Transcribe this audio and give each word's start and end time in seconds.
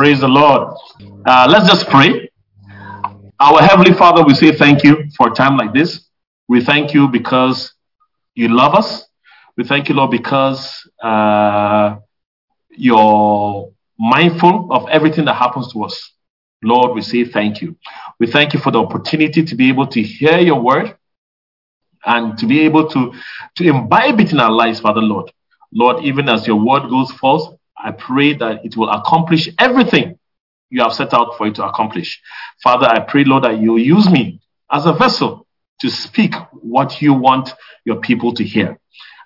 Praise 0.00 0.20
the 0.20 0.28
Lord. 0.28 0.74
Uh, 1.26 1.46
let's 1.50 1.68
just 1.68 1.86
pray. 1.90 2.30
Our 3.38 3.60
Heavenly 3.60 3.92
Father, 3.92 4.24
we 4.24 4.32
say 4.32 4.50
thank 4.50 4.82
you 4.82 5.04
for 5.14 5.28
a 5.28 5.34
time 5.34 5.58
like 5.58 5.74
this. 5.74 6.08
We 6.48 6.64
thank 6.64 6.94
you 6.94 7.06
because 7.06 7.74
you 8.34 8.48
love 8.48 8.74
us. 8.74 9.06
We 9.58 9.64
thank 9.64 9.90
you, 9.90 9.94
Lord, 9.96 10.10
because 10.10 10.88
uh, 11.04 11.96
you're 12.70 13.70
mindful 13.98 14.72
of 14.72 14.88
everything 14.88 15.26
that 15.26 15.34
happens 15.34 15.70
to 15.74 15.84
us. 15.84 16.12
Lord, 16.62 16.94
we 16.94 17.02
say 17.02 17.26
thank 17.26 17.60
you. 17.60 17.76
We 18.18 18.26
thank 18.26 18.54
you 18.54 18.60
for 18.60 18.70
the 18.70 18.82
opportunity 18.82 19.44
to 19.44 19.54
be 19.54 19.68
able 19.68 19.88
to 19.88 20.02
hear 20.02 20.38
your 20.38 20.62
word 20.62 20.96
and 22.06 22.38
to 22.38 22.46
be 22.46 22.60
able 22.60 22.88
to, 22.88 23.12
to 23.56 23.64
imbibe 23.68 24.18
it 24.18 24.32
in 24.32 24.40
our 24.40 24.50
lives, 24.50 24.80
Father 24.80 25.02
Lord. 25.02 25.30
Lord, 25.74 26.02
even 26.02 26.30
as 26.30 26.46
your 26.46 26.56
word 26.56 26.88
goes 26.88 27.10
forth, 27.10 27.59
I 27.82 27.92
pray 27.92 28.34
that 28.34 28.64
it 28.64 28.76
will 28.76 28.90
accomplish 28.90 29.48
everything 29.58 30.18
you 30.70 30.82
have 30.82 30.92
set 30.92 31.12
out 31.12 31.36
for 31.36 31.46
it 31.46 31.56
to 31.56 31.66
accomplish. 31.66 32.20
Father, 32.62 32.86
I 32.86 33.00
pray, 33.00 33.24
Lord, 33.24 33.44
that 33.44 33.60
you 33.60 33.76
use 33.76 34.08
me 34.08 34.40
as 34.70 34.86
a 34.86 34.92
vessel 34.92 35.46
to 35.80 35.90
speak 35.90 36.34
what 36.52 37.02
you 37.02 37.14
want 37.14 37.50
your 37.84 38.00
people 38.00 38.32
to 38.34 38.44
hear. 38.44 38.78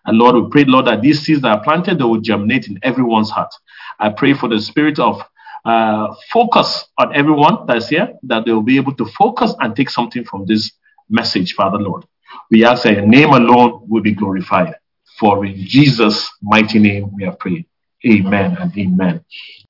And 0.07 0.19
Lord, 0.19 0.37
we 0.37 0.51
pray, 0.51 0.65
Lord, 0.65 0.87
that 0.87 1.03
these 1.03 1.23
seeds 1.23 1.43
that 1.43 1.49
are 1.49 1.65
planted, 1.65 1.99
they 1.99 2.05
will 2.05 2.21
germinate 2.21 2.69
in 2.69 2.79
everyone's 2.83 3.31
heart. 3.31 3.53
I 3.99 4.11
pray 4.11 4.35
for 4.35 4.49
the 4.49 4.61
spirit 4.61 4.99
of 4.99 5.21
uh, 5.65 6.15
focus 6.31 6.87
on 6.99 7.15
everyone 7.15 7.67
that's 7.67 7.89
here, 7.89 8.13
that 8.25 8.45
they 8.45 8.53
will 8.53 8.63
be 8.63 8.77
able 8.77 8.95
to 8.97 9.07
focus 9.07 9.55
and 9.61 9.75
take 9.75 9.91
something 9.91 10.25
from 10.25 10.45
this 10.47 10.73
message, 11.09 11.55
Father 11.55 11.79
Lord. 11.79 12.05
We 12.51 12.65
ask 12.65 12.83
that 12.83 12.95
your 12.95 13.07
name 13.07 13.31
alone 13.31 13.87
will 13.89 14.03
be 14.03 14.13
glorified. 14.13 14.75
For 15.19 15.45
in 15.47 15.57
Jesus' 15.57 16.29
mighty 16.43 16.79
name 16.79 17.15
we 17.15 17.25
have 17.25 17.39
prayed. 17.39 17.67
Amen 18.07 18.57
and 18.61 18.77
amen. 18.77 19.25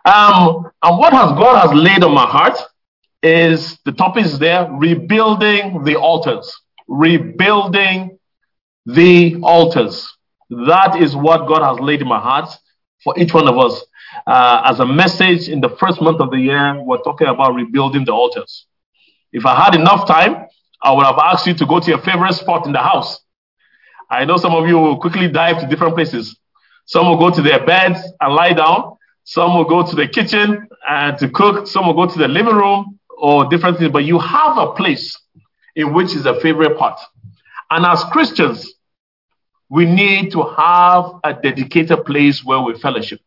Um, 0.04 0.70
and 0.82 0.98
what 0.98 1.12
has 1.12 1.30
God 1.32 1.66
has 1.66 1.72
laid 1.74 2.02
on 2.04 2.12
my 2.12 2.26
heart 2.26 2.58
is 3.22 3.78
the 3.84 3.92
topic 3.92 4.26
is 4.26 4.38
there 4.38 4.68
rebuilding 4.70 5.84
the 5.84 5.96
altars. 5.96 6.52
Rebuilding 6.88 8.18
the 8.86 9.36
altars. 9.42 10.06
That 10.50 11.00
is 11.00 11.16
what 11.16 11.48
God 11.48 11.62
has 11.62 11.80
laid 11.80 12.02
in 12.02 12.08
my 12.08 12.20
heart 12.20 12.50
for 13.02 13.18
each 13.18 13.32
one 13.32 13.48
of 13.48 13.56
us. 13.56 13.82
Uh, 14.26 14.62
as 14.66 14.80
a 14.80 14.86
message 14.86 15.48
in 15.48 15.60
the 15.60 15.70
first 15.80 16.00
month 16.00 16.20
of 16.20 16.30
the 16.30 16.38
year, 16.38 16.80
we're 16.82 17.02
talking 17.02 17.26
about 17.26 17.54
rebuilding 17.54 18.04
the 18.04 18.12
altars. 18.12 18.66
If 19.32 19.46
I 19.46 19.64
had 19.64 19.74
enough 19.74 20.06
time, 20.06 20.46
I 20.82 20.92
would 20.92 21.04
have 21.06 21.18
asked 21.18 21.46
you 21.46 21.54
to 21.54 21.66
go 21.66 21.80
to 21.80 21.88
your 21.88 22.02
favorite 22.02 22.34
spot 22.34 22.66
in 22.66 22.72
the 22.72 22.78
house. 22.78 23.20
I 24.10 24.24
know 24.26 24.36
some 24.36 24.54
of 24.54 24.68
you 24.68 24.78
will 24.78 24.98
quickly 24.98 25.28
dive 25.28 25.60
to 25.60 25.66
different 25.66 25.94
places. 25.94 26.38
Some 26.86 27.08
will 27.08 27.18
go 27.18 27.30
to 27.30 27.42
their 27.42 27.64
beds 27.64 28.00
and 28.20 28.34
lie 28.34 28.52
down. 28.52 28.96
Some 29.24 29.54
will 29.54 29.64
go 29.64 29.88
to 29.88 29.96
the 29.96 30.06
kitchen 30.06 30.68
and 30.88 31.18
to 31.18 31.28
cook. 31.28 31.66
Some 31.66 31.86
will 31.86 31.94
go 31.94 32.06
to 32.06 32.18
the 32.18 32.28
living 32.28 32.54
room 32.54 32.98
or 33.16 33.46
different 33.48 33.78
things. 33.78 33.90
But 33.90 34.04
you 34.04 34.18
have 34.18 34.58
a 34.58 34.72
place 34.72 35.18
in 35.74 35.94
which 35.94 36.14
is 36.14 36.26
a 36.26 36.38
favorite 36.40 36.78
part. 36.78 37.00
And 37.70 37.86
as 37.86 38.04
Christians, 38.04 38.74
we 39.68 39.86
need 39.86 40.30
to 40.32 40.42
have 40.42 41.12
a 41.24 41.32
dedicated 41.32 42.04
place 42.04 42.44
where 42.44 42.60
we 42.60 42.78
fellowship. 42.78 43.20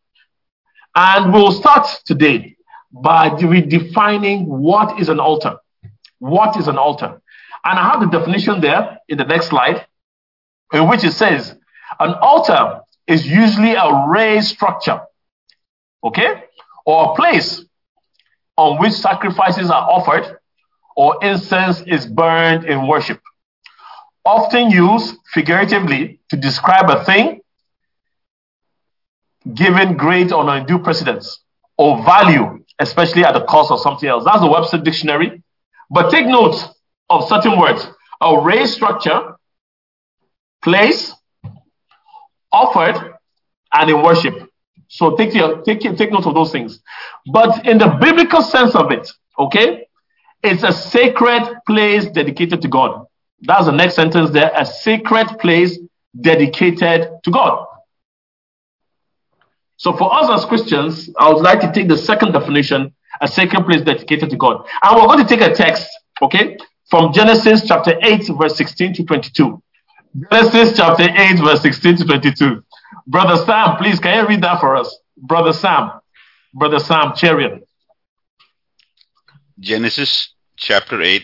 And 0.94 1.32
we'll 1.32 1.52
start 1.52 1.86
today 2.04 2.56
by 2.92 3.30
redefining 3.30 4.46
what 4.46 5.00
is 5.00 5.08
an 5.08 5.20
altar. 5.20 5.56
What 6.20 6.56
is 6.56 6.68
an 6.68 6.78
altar? 6.78 7.20
And 7.64 7.78
I 7.78 7.90
have 7.90 8.00
the 8.00 8.18
definition 8.18 8.60
there 8.60 8.98
in 9.08 9.18
the 9.18 9.24
next 9.24 9.48
slide, 9.48 9.86
in 10.72 10.88
which 10.88 11.04
it 11.04 11.12
says 11.12 11.54
an 12.00 12.14
altar 12.14 12.80
is 13.08 13.26
usually 13.26 13.74
a 13.74 14.06
raised 14.06 14.48
structure, 14.48 15.00
okay, 16.04 16.44
or 16.84 17.12
a 17.12 17.14
place 17.16 17.64
on 18.56 18.78
which 18.78 18.92
sacrifices 18.92 19.70
are 19.70 19.90
offered 19.90 20.38
or 20.94 21.16
incense 21.24 21.80
is 21.86 22.06
burned 22.06 22.64
in 22.64 22.86
worship. 22.86 23.20
Often 24.24 24.70
used 24.70 25.16
figuratively 25.32 26.20
to 26.28 26.36
describe 26.36 26.90
a 26.90 27.04
thing 27.04 27.40
given 29.54 29.96
great 29.96 30.30
or 30.32 30.48
undue 30.48 30.80
precedence 30.80 31.40
or 31.78 32.04
value, 32.04 32.62
especially 32.78 33.24
at 33.24 33.32
the 33.32 33.44
cost 33.44 33.70
of 33.70 33.80
something 33.80 34.08
else. 34.08 34.24
That's 34.24 34.40
the 34.40 34.50
Webster 34.50 34.78
Dictionary. 34.78 35.42
But 35.90 36.10
take 36.10 36.26
note 36.26 36.56
of 37.08 37.26
certain 37.28 37.58
words. 37.58 37.86
A 38.20 38.40
raised 38.42 38.74
structure, 38.74 39.36
place, 40.62 41.14
offered, 42.52 43.14
and 43.72 43.90
in 43.90 44.02
worship. 44.02 44.50
So 44.88 45.16
take 45.16 45.34
your, 45.34 45.62
take 45.62 45.80
take 45.80 46.10
note 46.10 46.26
of 46.26 46.34
those 46.34 46.50
things. 46.50 46.80
But 47.32 47.66
in 47.66 47.78
the 47.78 47.98
biblical 48.00 48.42
sense 48.42 48.74
of 48.74 48.90
it, 48.90 49.10
okay, 49.38 49.86
it's 50.42 50.62
a 50.62 50.72
sacred 50.72 51.60
place 51.66 52.06
dedicated 52.06 52.62
to 52.62 52.68
God. 52.68 53.06
That's 53.42 53.66
the 53.66 53.72
next 53.72 53.94
sentence 53.94 54.30
there. 54.30 54.50
A 54.54 54.64
sacred 54.64 55.38
place 55.38 55.78
dedicated 56.18 57.10
to 57.24 57.30
God. 57.30 57.66
So 59.76 59.92
for 59.92 60.12
us 60.12 60.28
as 60.30 60.44
Christians, 60.44 61.08
I 61.18 61.32
would 61.32 61.42
like 61.42 61.60
to 61.60 61.72
take 61.72 61.88
the 61.88 61.96
second 61.96 62.32
definition, 62.32 62.92
a 63.20 63.28
sacred 63.28 63.64
place 63.64 63.82
dedicated 63.82 64.30
to 64.30 64.36
God. 64.36 64.66
And 64.82 64.96
we're 64.96 65.06
going 65.06 65.24
to 65.24 65.28
take 65.28 65.40
a 65.40 65.54
text, 65.54 65.86
okay, 66.20 66.56
from 66.90 67.12
Genesis 67.12 67.62
chapter 67.66 67.94
8, 68.02 68.28
verse 68.36 68.56
16 68.56 68.94
to 68.94 69.04
22. 69.04 69.62
Genesis 70.16 70.76
chapter 70.76 71.08
8, 71.08 71.38
verse 71.38 71.62
16 71.62 71.96
to 71.96 72.04
22. 72.04 72.64
Brother 73.06 73.44
Sam, 73.44 73.76
please, 73.76 74.00
can 74.00 74.22
you 74.22 74.28
read 74.28 74.42
that 74.42 74.60
for 74.60 74.76
us? 74.76 74.98
Brother 75.16 75.52
Sam, 75.52 75.90
Brother 76.54 76.78
Sam 76.78 77.12
Cherian. 77.12 77.62
Genesis 79.60 80.34
chapter 80.56 81.02
8, 81.02 81.22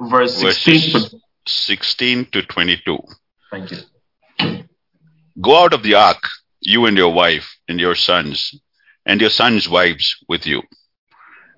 verse 0.00 0.36
16 0.36 1.20
16 1.46 2.26
to 2.32 2.42
22. 2.42 2.98
Thank 3.50 3.70
you. 3.70 4.64
Go 5.40 5.56
out 5.56 5.74
of 5.74 5.82
the 5.82 5.94
ark, 5.94 6.22
you 6.60 6.86
and 6.86 6.96
your 6.96 7.12
wife 7.12 7.56
and 7.68 7.78
your 7.78 7.94
sons, 7.94 8.54
and 9.04 9.20
your 9.20 9.30
sons' 9.30 9.68
wives 9.68 10.16
with 10.28 10.46
you. 10.46 10.62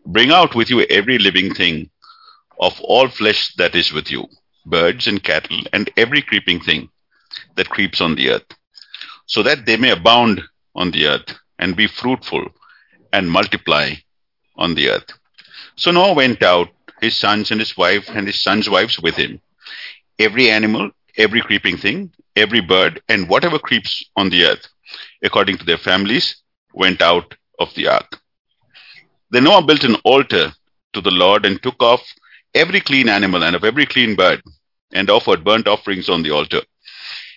Bring 0.05 0.31
out 0.31 0.55
with 0.55 0.71
you 0.71 0.82
every 0.82 1.19
living 1.19 1.55
thing 1.55 1.91
of 2.59 2.81
all 2.81 3.09
flesh 3.09 3.55
that 3.56 3.75
is 3.75 3.93
with 3.93 4.10
you, 4.10 4.26
birds 4.66 5.06
and 5.06 5.22
cattle, 5.22 5.60
and 5.72 5.91
every 5.97 6.22
creeping 6.22 6.60
thing 6.60 6.88
that 7.56 7.71
creeps 7.71 8.00
on 8.00 8.15
the 8.15 8.31
earth, 8.31 8.47
so 9.27 9.43
that 9.43 9.65
they 9.66 9.77
may 9.77 9.91
abound 9.91 10.43
on 10.75 10.91
the 10.91 11.06
earth, 11.06 11.34
and 11.59 11.77
be 11.77 11.87
fruitful, 11.87 12.44
and 13.12 13.31
multiply 13.31 13.93
on 14.56 14.75
the 14.75 14.91
earth. 14.91 15.10
So 15.76 15.91
Noah 15.91 16.15
went 16.15 16.43
out, 16.43 16.69
his 17.00 17.16
sons 17.16 17.50
and 17.50 17.60
his 17.60 17.76
wife, 17.76 18.09
and 18.09 18.26
his 18.26 18.41
sons' 18.43 18.69
wives 18.69 19.00
with 19.00 19.15
him 19.16 19.41
every 20.19 20.50
animal, 20.50 20.91
every 21.19 21.41
creeping 21.43 21.76
thing, 21.76 22.10
every 22.37 22.60
bird, 22.60 23.00
and 23.09 23.28
whatever 23.28 23.59
creeps 23.59 24.05
on 24.16 24.31
the 24.31 24.44
earth, 24.44 24.66
according 25.22 25.59
to 25.59 25.65
their 25.65 25.78
families, 25.78 26.37
went 26.72 27.03
out 27.03 27.34
of 27.59 27.72
the 27.75 27.87
ark. 27.87 28.19
Then 29.31 29.44
Noah 29.44 29.66
built 29.66 29.84
an 29.84 29.97
altar 30.05 30.53
to 30.93 31.00
the 31.00 31.10
Lord 31.10 31.44
and 31.44 31.62
took 31.62 31.82
off 31.82 32.03
every 32.55 32.81
clean 32.81 33.09
animal 33.09 33.44
and 33.44 33.56
of 33.56 33.65
every 33.65 33.87
clean 33.87 34.15
bird, 34.15 34.43
and 34.93 35.11
offered 35.11 35.45
burnt 35.45 35.69
offerings 35.69 36.09
on 36.09 36.23
the 36.23 36.31
altar. 36.31 36.63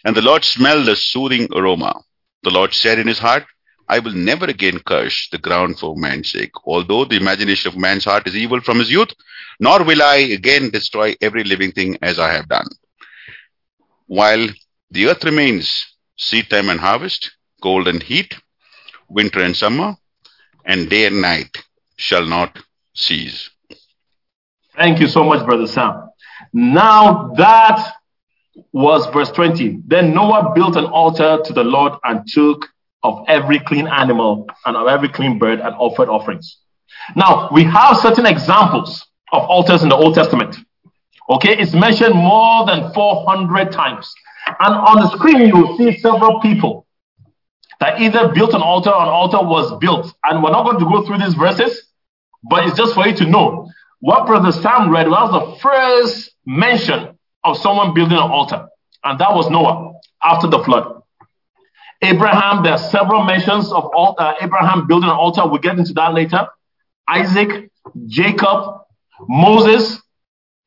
And 0.06 0.16
the 0.16 0.22
Lord 0.22 0.44
smelled 0.44 0.88
a 0.88 0.96
soothing 0.96 1.48
aroma. 1.54 2.02
The 2.44 2.52
Lord 2.52 2.74
said 2.74 3.00
in 3.00 3.08
his 3.08 3.20
heart, 3.20 3.46
I 3.90 4.00
will 4.00 4.14
never 4.14 4.46
again 4.46 4.80
curse 4.86 5.28
the 5.32 5.40
ground 5.40 5.80
for 5.80 5.96
man's 5.96 6.32
sake, 6.32 6.52
although 6.66 7.06
the 7.06 7.18
imagination 7.18 7.72
of 7.72 7.78
man's 7.78 8.06
heart 8.06 8.28
is 8.28 8.36
evil 8.36 8.62
from 8.62 8.78
his 8.78 8.92
youth, 8.92 9.10
nor 9.60 9.84
will 9.84 10.04
I 10.04 10.18
again 10.18 10.70
destroy 10.70 11.16
every 11.22 11.44
living 11.44 11.72
thing 11.72 11.98
as 12.04 12.20
I 12.20 12.32
have 12.32 12.48
done. 12.48 12.68
While 14.06 14.48
the 14.92 15.08
earth 15.08 15.24
remains, 15.24 15.96
seed 16.18 16.50
time 16.50 16.70
and 16.70 16.80
harvest, 16.80 17.31
cold 17.62 17.88
and 17.88 18.02
heat, 18.02 18.36
winter 19.10 19.42
and 19.42 19.56
summer, 19.56 19.96
and 20.66 20.90
day 20.90 21.06
and 21.08 21.22
night 21.22 21.58
shall 21.96 22.26
not 22.26 22.60
cease. 22.94 23.50
Thank 24.75 25.00
you 25.00 25.07
so 25.07 25.24
much, 25.24 25.45
Brother 25.45 25.68
Sam. 25.68 26.08
Now 26.54 27.34
that 27.38 27.94
was 28.72 29.06
verse 29.13 29.31
20. 29.31 29.81
Then 29.86 30.13
Noah 30.13 30.51
built 30.54 30.75
an 30.75 30.86
altar 30.86 31.40
to 31.44 31.54
the 31.54 31.63
Lord 31.63 31.94
and 32.04 32.28
took 32.28 32.68
of 33.04 33.24
every 33.28 33.60
clean 33.60 33.88
animal 33.88 34.48
and 34.66 34.75
of 34.75 34.88
every 34.88 35.10
clean 35.10 35.40
bird 35.40 35.60
and 35.60 35.74
offered 35.75 36.10
offerings. 36.10 36.57
Now, 37.16 37.50
we 37.51 37.63
have 37.63 37.98
certain 37.98 38.25
examples 38.25 39.06
of 39.31 39.44
altars 39.44 39.84
in 39.84 39.90
the 39.90 39.96
Old 39.96 40.16
Testament. 40.16 40.56
Okay, 41.30 41.56
it's 41.57 41.74
mentioned 41.74 42.16
more 42.16 42.66
than 42.66 42.92
400 42.94 43.72
times. 43.72 44.12
And 44.60 44.74
on 44.75 44.98
the 44.98 45.10
screen, 45.16 45.48
you 45.48 45.56
will 45.56 45.78
see 45.78 45.98
several 46.00 46.40
people 46.42 46.88
that 47.80 48.02
either 48.02 48.34
built 48.34 48.54
an 48.54 48.62
altar 48.62 48.90
or 48.90 49.02
an 49.02 49.10
altar 49.10 49.38
was 49.38 49.78
built. 49.80 50.13
And 50.24 50.44
we're 50.44 50.52
not 50.52 50.66
going 50.66 50.80
to 50.80 50.86
go 50.86 51.06
through 51.06 51.19
these 51.19 51.36
verses, 51.36 51.88
but 52.44 52.66
it's 52.66 52.78
just 52.78 52.94
for 52.94 53.07
you 53.07 53.16
to 53.16 53.25
know. 53.25 53.69
What 54.00 54.28
Brother 54.28 54.52
Sam 54.52 54.90
read 54.90 55.10
was 55.10 55.31
the 55.31 55.60
first 55.62 56.31
mention 56.50 57.18
of 57.44 57.57
someone 57.57 57.94
building 57.94 58.18
an 58.18 58.24
altar, 58.24 58.68
and 59.04 59.19
that 59.19 59.34
was 59.34 59.50
Noah 59.50 59.94
after 60.24 60.48
the 60.48 60.60
flood. 60.63 61.01
Abraham, 62.01 62.63
there 62.63 62.74
are 62.74 62.78
several 62.78 63.24
mentions 63.24 63.72
of 63.72 63.90
uh, 63.94 64.34
Abraham 64.42 64.88
building 64.88 65.10
an 65.10 65.16
altar. 65.16 65.46
We'll 65.46 65.60
get 65.62 65.78
into 65.78 65.94
that 65.94 66.13
later. 66.13 66.48
Isaac, 67.07 67.69
Jacob, 68.07 68.81
Moses, 69.28 70.01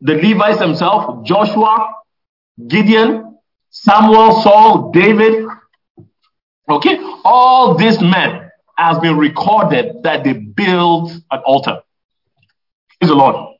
the 0.00 0.14
Levites 0.14 0.58
themselves, 0.58 1.28
Joshua, 1.28 1.94
Gideon, 2.68 3.38
Samuel, 3.70 4.42
Saul, 4.42 4.90
David. 4.92 5.46
Okay, 6.68 6.98
all 7.24 7.74
these 7.74 8.00
men 8.00 8.50
has 8.76 8.98
been 8.98 9.16
recorded 9.16 10.02
that 10.02 10.22
they 10.24 10.34
built 10.34 11.12
an 11.30 11.40
altar. 11.44 11.80
Praise 13.00 13.10
the 13.10 13.14
Lord. 13.14 13.56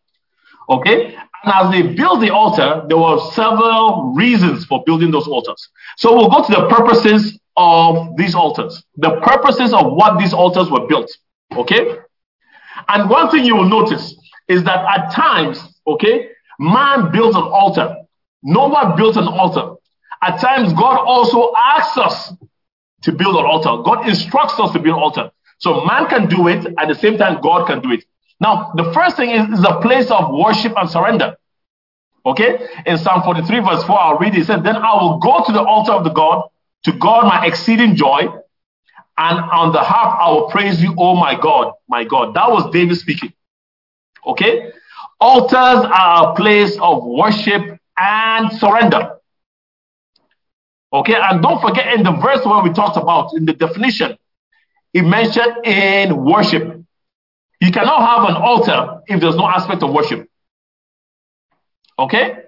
Okay, 0.69 1.17
and 1.44 1.53
as 1.53 1.71
they 1.73 1.94
built 1.94 2.21
the 2.21 2.31
altar, 2.31 2.85
there 2.89 2.99
were 2.99 3.19
several 3.33 4.12
reasons 4.15 4.65
for 4.65 4.83
building 4.85 5.11
those 5.11 5.27
altars. 5.27 5.69
So 5.97 6.15
we'll 6.15 6.31
go 6.31 6.44
to 6.44 6.53
the 6.53 6.69
purposes 6.69 7.39
of 7.56 8.17
these 8.17 8.35
altars, 8.35 8.85
the 8.97 9.21
purposes 9.21 9.73
of 9.75 9.93
what 9.93 10.19
these 10.19 10.33
altars 10.33 10.71
were 10.71 10.87
built. 10.87 11.11
Okay, 11.53 11.97
and 12.89 13.11
one 13.11 13.31
thing 13.31 13.44
you 13.44 13.56
will 13.56 13.69
notice 13.69 14.17
is 14.49 14.65
that 14.65 14.85
at 14.89 15.12
times, 15.12 15.81
okay, 15.87 16.29
man 16.59 17.11
builds 17.12 17.37
an 17.37 17.43
altar. 17.43 17.97
Noah 18.43 18.94
built 18.97 19.17
an 19.17 19.29
altar. 19.29 19.77
At 20.23 20.41
times, 20.41 20.73
God 20.73 20.99
also 21.05 21.53
asks 21.56 21.99
us 21.99 22.33
to 23.03 23.12
build 23.12 23.37
an 23.37 23.44
altar. 23.44 23.83
God 23.83 24.09
instructs 24.09 24.59
us 24.59 24.73
to 24.73 24.79
build 24.79 24.97
an 24.97 25.03
altar. 25.03 25.31
So 25.59 25.85
man 25.85 26.09
can 26.09 26.29
do 26.29 26.49
it 26.49 26.67
at 26.79 26.89
the 26.89 26.94
same 26.94 27.19
time 27.19 27.41
God 27.41 27.67
can 27.67 27.81
do 27.81 27.93
it. 27.93 28.05
Now, 28.43 28.73
the 28.75 28.93
first 28.93 29.17
thing 29.17 29.31
is, 29.31 29.61
is 29.61 29.65
a 29.65 29.81
place 29.81 30.11
of 30.11 30.35
worship 30.35 30.73
and 30.77 30.91
surrender. 30.91 31.37
Okay? 32.27 32.67
In 32.87 32.99
Psalm 32.99 33.23
43, 33.23 33.61
verse 33.61 33.85
4, 33.85 34.00
I'll 34.00 34.19
read 34.19 34.35
it. 34.35 34.41
It 34.41 34.47
says, 34.47 34.62
Then 34.65 34.75
I 34.75 35.00
will 35.00 35.19
go 35.19 35.44
to 35.47 35.53
the 35.53 35.62
altar 35.62 35.93
of 35.93 36.03
the 36.03 36.11
God, 36.11 36.49
to 36.85 36.93
God 36.93 37.25
my 37.25 37.47
exceeding 37.47 37.94
joy, 37.94 38.23
and 39.17 39.39
on 39.39 39.73
the 39.73 39.79
harp 39.79 40.19
I 40.21 40.33
will 40.33 40.50
praise 40.50 40.83
you, 40.83 40.93
oh 40.99 41.15
my 41.15 41.39
God, 41.41 41.75
my 41.89 42.03
God. 42.03 42.35
That 42.35 42.50
was 42.50 42.69
David 42.73 42.97
speaking. 42.97 43.33
Okay? 44.27 44.73
Altars 45.21 45.87
are 45.87 46.33
a 46.33 46.35
place 46.35 46.77
of 46.81 47.05
worship 47.05 47.79
and 47.97 48.53
surrender. 48.59 49.19
Okay, 50.93 51.15
and 51.15 51.41
don't 51.41 51.61
forget 51.61 51.94
in 51.94 52.03
the 52.03 52.11
verse 52.11 52.44
where 52.44 52.61
we 52.61 52.73
talked 52.73 52.97
about, 52.97 53.33
in 53.35 53.47
the 53.47 53.53
definition, 53.53 54.19
it 54.93 55.03
mentioned 55.03 55.65
in 55.65 56.25
worship. 56.25 56.81
You 57.62 57.70
cannot 57.70 58.00
have 58.00 58.29
an 58.29 58.35
altar 58.43 59.03
if 59.06 59.20
there's 59.20 59.37
no 59.37 59.47
aspect 59.47 59.85
of 59.85 59.93
worship. 59.93 60.29
Okay? 61.97 62.38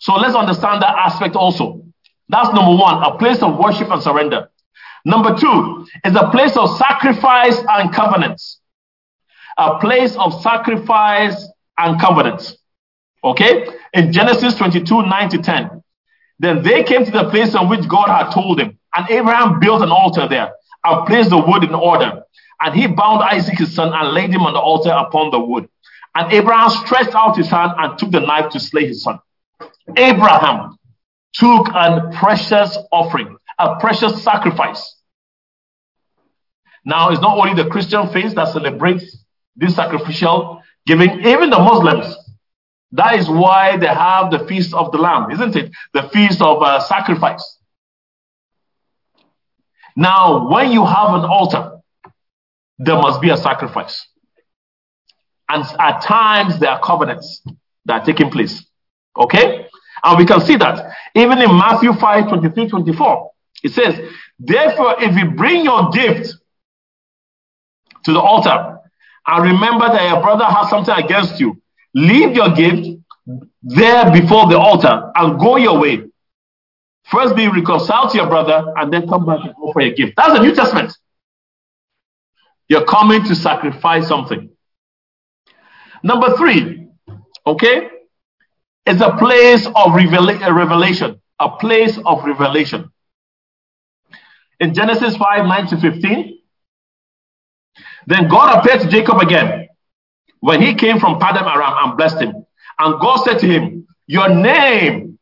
So 0.00 0.14
let's 0.14 0.34
understand 0.34 0.80
that 0.80 0.96
aspect 0.96 1.36
also. 1.36 1.84
That's 2.30 2.48
number 2.48 2.74
one, 2.74 3.02
a 3.02 3.18
place 3.18 3.42
of 3.42 3.58
worship 3.58 3.90
and 3.90 4.02
surrender. 4.02 4.48
Number 5.04 5.36
two 5.36 5.86
is 6.02 6.16
a 6.16 6.30
place 6.30 6.56
of 6.56 6.78
sacrifice 6.78 7.58
and 7.68 7.92
covenants. 7.92 8.60
A 9.58 9.78
place 9.80 10.16
of 10.16 10.40
sacrifice 10.40 11.46
and 11.76 12.00
covenants. 12.00 12.56
Okay? 13.22 13.66
In 13.92 14.12
Genesis 14.12 14.54
22, 14.54 15.02
9 15.02 15.28
to 15.28 15.38
10. 15.42 15.82
Then 16.38 16.62
they 16.62 16.84
came 16.84 17.04
to 17.04 17.10
the 17.10 17.28
place 17.28 17.54
on 17.54 17.68
which 17.68 17.86
God 17.86 18.08
had 18.08 18.30
told 18.30 18.60
him, 18.60 18.78
and 18.96 19.10
Abraham 19.10 19.60
built 19.60 19.82
an 19.82 19.90
altar 19.90 20.26
there 20.26 20.54
and 20.84 21.06
placed 21.06 21.28
the 21.28 21.38
wood 21.38 21.64
in 21.64 21.74
order. 21.74 22.22
And 22.60 22.74
he 22.74 22.86
bound 22.86 23.22
Isaac 23.22 23.58
his 23.58 23.74
son 23.74 23.92
and 23.92 24.14
laid 24.14 24.30
him 24.30 24.42
on 24.42 24.52
the 24.52 24.60
altar 24.60 24.90
upon 24.90 25.30
the 25.30 25.40
wood. 25.40 25.68
And 26.14 26.32
Abraham 26.32 26.70
stretched 26.70 27.14
out 27.14 27.36
his 27.36 27.48
hand 27.48 27.72
and 27.76 27.98
took 27.98 28.10
the 28.10 28.20
knife 28.20 28.50
to 28.52 28.60
slay 28.60 28.86
his 28.86 29.02
son. 29.02 29.18
Abraham 29.96 30.78
took 31.34 31.68
a 31.68 32.10
precious 32.14 32.78
offering, 32.92 33.36
a 33.58 33.76
precious 33.80 34.22
sacrifice. 34.22 34.94
Now, 36.84 37.10
it's 37.10 37.20
not 37.20 37.38
only 37.38 37.60
the 37.60 37.68
Christian 37.68 38.08
faith 38.10 38.34
that 38.34 38.52
celebrates 38.52 39.24
this 39.56 39.74
sacrificial 39.74 40.62
giving, 40.86 41.24
even 41.24 41.50
the 41.50 41.58
Muslims. 41.58 42.16
That 42.92 43.18
is 43.18 43.28
why 43.28 43.76
they 43.76 43.88
have 43.88 44.30
the 44.30 44.46
Feast 44.46 44.72
of 44.74 44.92
the 44.92 44.98
Lamb, 44.98 45.30
isn't 45.32 45.56
it? 45.56 45.72
The 45.94 46.04
Feast 46.10 46.40
of 46.40 46.62
uh, 46.62 46.80
Sacrifice. 46.80 47.58
Now, 49.96 50.48
when 50.48 50.70
you 50.70 50.84
have 50.84 51.14
an 51.14 51.24
altar, 51.24 51.73
there 52.78 52.96
must 52.96 53.20
be 53.20 53.30
a 53.30 53.36
sacrifice. 53.36 54.06
And 55.48 55.64
at 55.78 56.00
times, 56.00 56.58
there 56.58 56.70
are 56.70 56.80
covenants 56.80 57.42
that 57.84 58.02
are 58.02 58.04
taking 58.04 58.30
place. 58.30 58.64
Okay? 59.16 59.66
And 60.02 60.18
we 60.18 60.26
can 60.26 60.40
see 60.40 60.56
that 60.56 60.94
even 61.14 61.38
in 61.38 61.50
Matthew 61.56 61.92
5 61.92 62.28
23 62.28 62.68
24. 62.68 63.30
It 63.62 63.72
says, 63.72 63.98
Therefore, 64.38 64.96
if 64.98 65.16
you 65.16 65.30
bring 65.30 65.64
your 65.64 65.90
gift 65.90 66.34
to 68.04 68.12
the 68.12 68.20
altar 68.20 68.78
and 69.26 69.44
remember 69.44 69.86
that 69.88 70.08
your 70.10 70.20
brother 70.20 70.44
has 70.44 70.68
something 70.68 70.94
against 70.94 71.40
you, 71.40 71.60
leave 71.94 72.34
your 72.34 72.50
gift 72.50 73.00
there 73.62 74.10
before 74.10 74.48
the 74.48 74.58
altar 74.58 75.10
and 75.14 75.38
go 75.38 75.56
your 75.56 75.80
way. 75.80 76.02
First 77.04 77.36
be 77.36 77.48
reconciled 77.48 78.10
to 78.10 78.18
your 78.18 78.26
brother 78.26 78.72
and 78.76 78.92
then 78.92 79.08
come 79.08 79.24
back 79.24 79.40
and 79.42 79.54
offer 79.62 79.80
a 79.80 79.94
gift. 79.94 80.14
That's 80.16 80.34
the 80.34 80.40
New 80.40 80.54
Testament. 80.54 80.92
You're 82.68 82.84
coming 82.84 83.24
to 83.24 83.34
sacrifice 83.34 84.08
something. 84.08 84.50
Number 86.02 86.36
three, 86.36 86.88
okay, 87.46 87.88
is 88.86 89.00
a 89.00 89.16
place 89.16 89.66
of 89.66 89.92
revela- 89.92 90.54
revelation. 90.54 91.20
A 91.40 91.50
place 91.56 91.98
of 92.04 92.24
revelation. 92.24 92.90
In 94.60 94.72
Genesis 94.72 95.16
5 95.16 95.46
9 95.46 95.66
to 95.68 95.76
15, 95.78 96.38
then 98.06 98.28
God 98.28 98.58
appeared 98.58 98.82
to 98.82 98.88
Jacob 98.88 99.18
again 99.18 99.68
when 100.40 100.60
he 100.62 100.74
came 100.74 101.00
from 101.00 101.18
Paddan 101.18 101.42
Aram 101.42 101.74
and 101.88 101.96
blessed 101.96 102.20
him. 102.20 102.46
And 102.78 103.00
God 103.00 103.24
said 103.24 103.38
to 103.40 103.46
him, 103.46 103.86
Your 104.06 104.28
name 104.28 105.18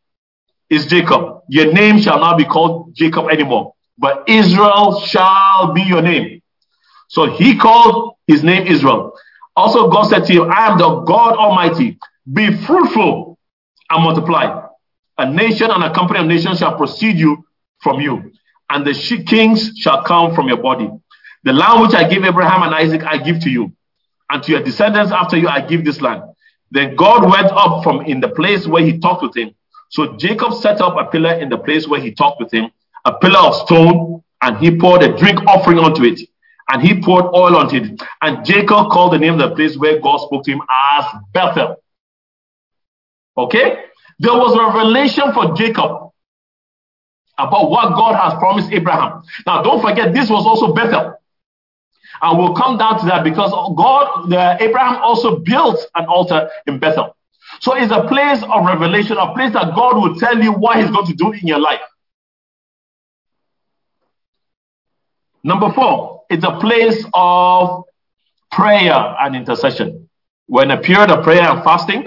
is 0.68 0.86
Jacob. 0.86 1.42
Your 1.48 1.72
name 1.72 1.98
shall 2.00 2.18
not 2.18 2.36
be 2.36 2.44
called 2.44 2.94
Jacob 2.94 3.28
anymore, 3.30 3.74
but 3.96 4.24
Israel 4.28 5.00
shall 5.00 5.72
be 5.72 5.82
your 5.82 6.02
name. 6.02 6.41
So 7.12 7.26
he 7.26 7.58
called 7.58 8.16
his 8.26 8.42
name 8.42 8.66
Israel. 8.66 9.12
Also, 9.54 9.90
God 9.90 10.04
said 10.04 10.24
to 10.24 10.32
him, 10.32 10.50
I 10.50 10.72
am 10.72 10.78
the 10.78 11.00
God 11.00 11.36
Almighty. 11.36 11.98
Be 12.32 12.56
fruitful 12.64 13.38
and 13.90 14.02
multiply. 14.02 14.66
A 15.18 15.30
nation 15.30 15.70
and 15.70 15.84
a 15.84 15.92
company 15.92 16.20
of 16.20 16.26
nations 16.26 16.60
shall 16.60 16.74
proceed 16.74 17.18
you 17.18 17.44
from 17.82 18.00
you, 18.00 18.32
and 18.70 18.86
the 18.86 18.94
kings 19.26 19.72
shall 19.76 20.02
come 20.04 20.34
from 20.34 20.48
your 20.48 20.56
body. 20.56 20.88
The 21.44 21.52
land 21.52 21.82
which 21.82 21.94
I 21.94 22.08
give 22.08 22.24
Abraham 22.24 22.62
and 22.62 22.74
Isaac, 22.74 23.02
I 23.04 23.18
give 23.18 23.40
to 23.40 23.50
you, 23.50 23.72
and 24.30 24.42
to 24.44 24.52
your 24.52 24.62
descendants 24.62 25.12
after 25.12 25.36
you, 25.36 25.48
I 25.48 25.60
give 25.60 25.84
this 25.84 26.00
land. 26.00 26.22
Then 26.70 26.96
God 26.96 27.31
went 27.31 27.52
up 27.52 27.84
from 27.84 28.06
in 28.06 28.20
the 28.20 28.31
place 28.31 28.66
where 28.66 28.82
he 28.82 28.98
talked 28.98 29.22
with 29.22 29.36
him. 29.36 29.54
So 29.90 30.16
Jacob 30.16 30.54
set 30.54 30.81
up 30.81 30.96
a 30.96 31.10
pillar 31.10 31.34
in 31.34 31.50
the 31.50 31.58
place 31.58 31.86
where 31.86 32.00
he 32.00 32.12
talked 32.12 32.40
with 32.40 32.50
him, 32.50 32.70
a 33.04 33.12
pillar 33.12 33.40
of 33.40 33.54
stone, 33.66 34.24
and 34.40 34.56
he 34.56 34.78
poured 34.78 35.02
a 35.02 35.14
drink 35.14 35.40
offering 35.46 35.78
onto 35.78 36.04
it. 36.04 36.19
And 36.69 36.82
he 36.82 37.00
poured 37.00 37.26
oil 37.34 37.56
onto 37.56 37.76
it. 37.76 38.02
And 38.20 38.44
Jacob 38.44 38.90
called 38.90 39.12
the 39.12 39.19
name 39.19 39.34
of 39.34 39.50
the 39.50 39.54
place 39.54 39.76
where 39.76 40.00
God 40.00 40.19
spoke 40.19 40.44
to 40.44 40.52
him 40.52 40.62
as 40.96 41.04
Bethel. 41.32 41.76
Okay? 43.36 43.84
There 44.19 44.32
was 44.32 44.54
a 44.54 44.78
revelation 44.78 45.32
for 45.32 45.54
Jacob 45.54 46.10
about 47.38 47.70
what 47.70 47.94
God 47.94 48.14
has 48.14 48.34
promised 48.34 48.70
Abraham. 48.70 49.22
Now, 49.46 49.62
don't 49.62 49.81
forget, 49.81 50.12
this 50.12 50.31
was 50.31 50.46
also 50.46 50.72
Bethel. 50.72 51.19
And 52.20 52.38
we'll 52.38 52.54
come 52.54 52.78
down 52.78 53.00
to 53.00 53.06
that 53.06 53.24
because 53.24 53.50
God, 53.76 54.31
the, 54.31 54.56
Abraham 54.60 55.02
also 55.02 55.38
built 55.40 55.78
an 55.96 56.06
altar 56.06 56.50
in 56.66 56.78
Bethel. 56.78 57.16
So 57.60 57.74
it's 57.74 57.92
a 57.92 58.06
place 58.06 58.42
of 58.42 58.64
revelation, 58.64 59.16
a 59.16 59.34
place 59.34 59.52
that 59.54 59.74
God 59.74 59.96
will 59.96 60.14
tell 60.16 60.40
you 60.40 60.52
what 60.52 60.76
He's 60.76 60.90
going 60.90 61.06
to 61.06 61.14
do 61.14 61.32
in 61.32 61.46
your 61.46 61.58
life. 61.58 61.81
Number 65.44 65.72
four, 65.72 66.21
it's 66.32 66.44
a 66.44 66.58
place 66.58 67.05
of 67.12 67.84
prayer 68.51 69.17
and 69.20 69.36
intercession. 69.36 70.08
When 70.46 70.70
a 70.70 70.81
period 70.81 71.10
of 71.10 71.22
prayer 71.22 71.43
and 71.43 71.62
fasting 71.62 72.05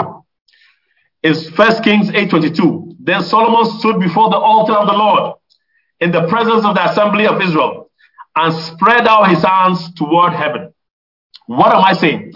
is 1.22 1.50
First 1.51 1.84
Kings 1.84 2.10
8:22. 2.10 2.96
Then 3.00 3.22
Solomon 3.22 3.65
stood 3.79 4.00
before 4.00 4.29
the 4.29 4.38
altar 4.38 4.74
of 4.74 4.88
the 4.88 4.94
Lord 4.94 5.34
in 6.00 6.12
the 6.12 6.27
presence 6.27 6.65
of 6.65 6.74
the 6.74 6.89
assembly 6.89 7.27
of 7.27 7.39
Israel 7.39 7.91
and 8.36 8.53
spread 8.53 9.08
out 9.08 9.29
his 9.29 9.44
hands 9.44 9.94
toward 9.94 10.34
heaven. 10.34 10.74
What 11.46 11.74
am 11.74 11.84
I 11.84 11.94
saying? 11.94 12.34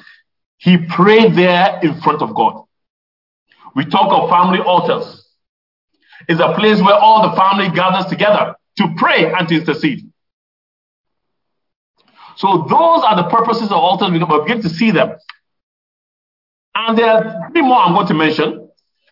He 0.58 0.78
prayed 0.78 1.34
there 1.34 1.80
in 1.82 2.00
front 2.02 2.22
of 2.22 2.36
God. 2.36 2.66
We 3.76 3.86
talk 3.86 4.12
of 4.12 4.30
family 4.30 4.60
altars. 4.60 5.28
It's 6.28 6.40
a 6.40 6.54
place 6.54 6.82
where 6.82 6.96
all 6.96 7.30
the 7.30 7.36
family 7.36 7.70
gathers 7.70 8.06
together 8.06 8.56
to 8.78 8.94
pray 8.98 9.32
and 9.32 9.48
to 9.48 9.56
intercede. 9.56 10.09
So 12.40 12.66
those 12.70 13.04
are 13.04 13.18
the 13.18 13.30
purposes 13.30 13.64
of 13.64 13.74
altars. 13.74 14.12
We're 14.12 14.42
begin 14.44 14.62
to 14.62 14.70
see 14.70 14.92
them. 14.92 15.18
And 16.74 16.98
there 16.98 17.10
are 17.12 17.50
three 17.52 17.62
more 17.62 17.78
I'm 17.78 17.94
going 17.94 18.08
to 18.08 18.14
mention. 18.14 18.70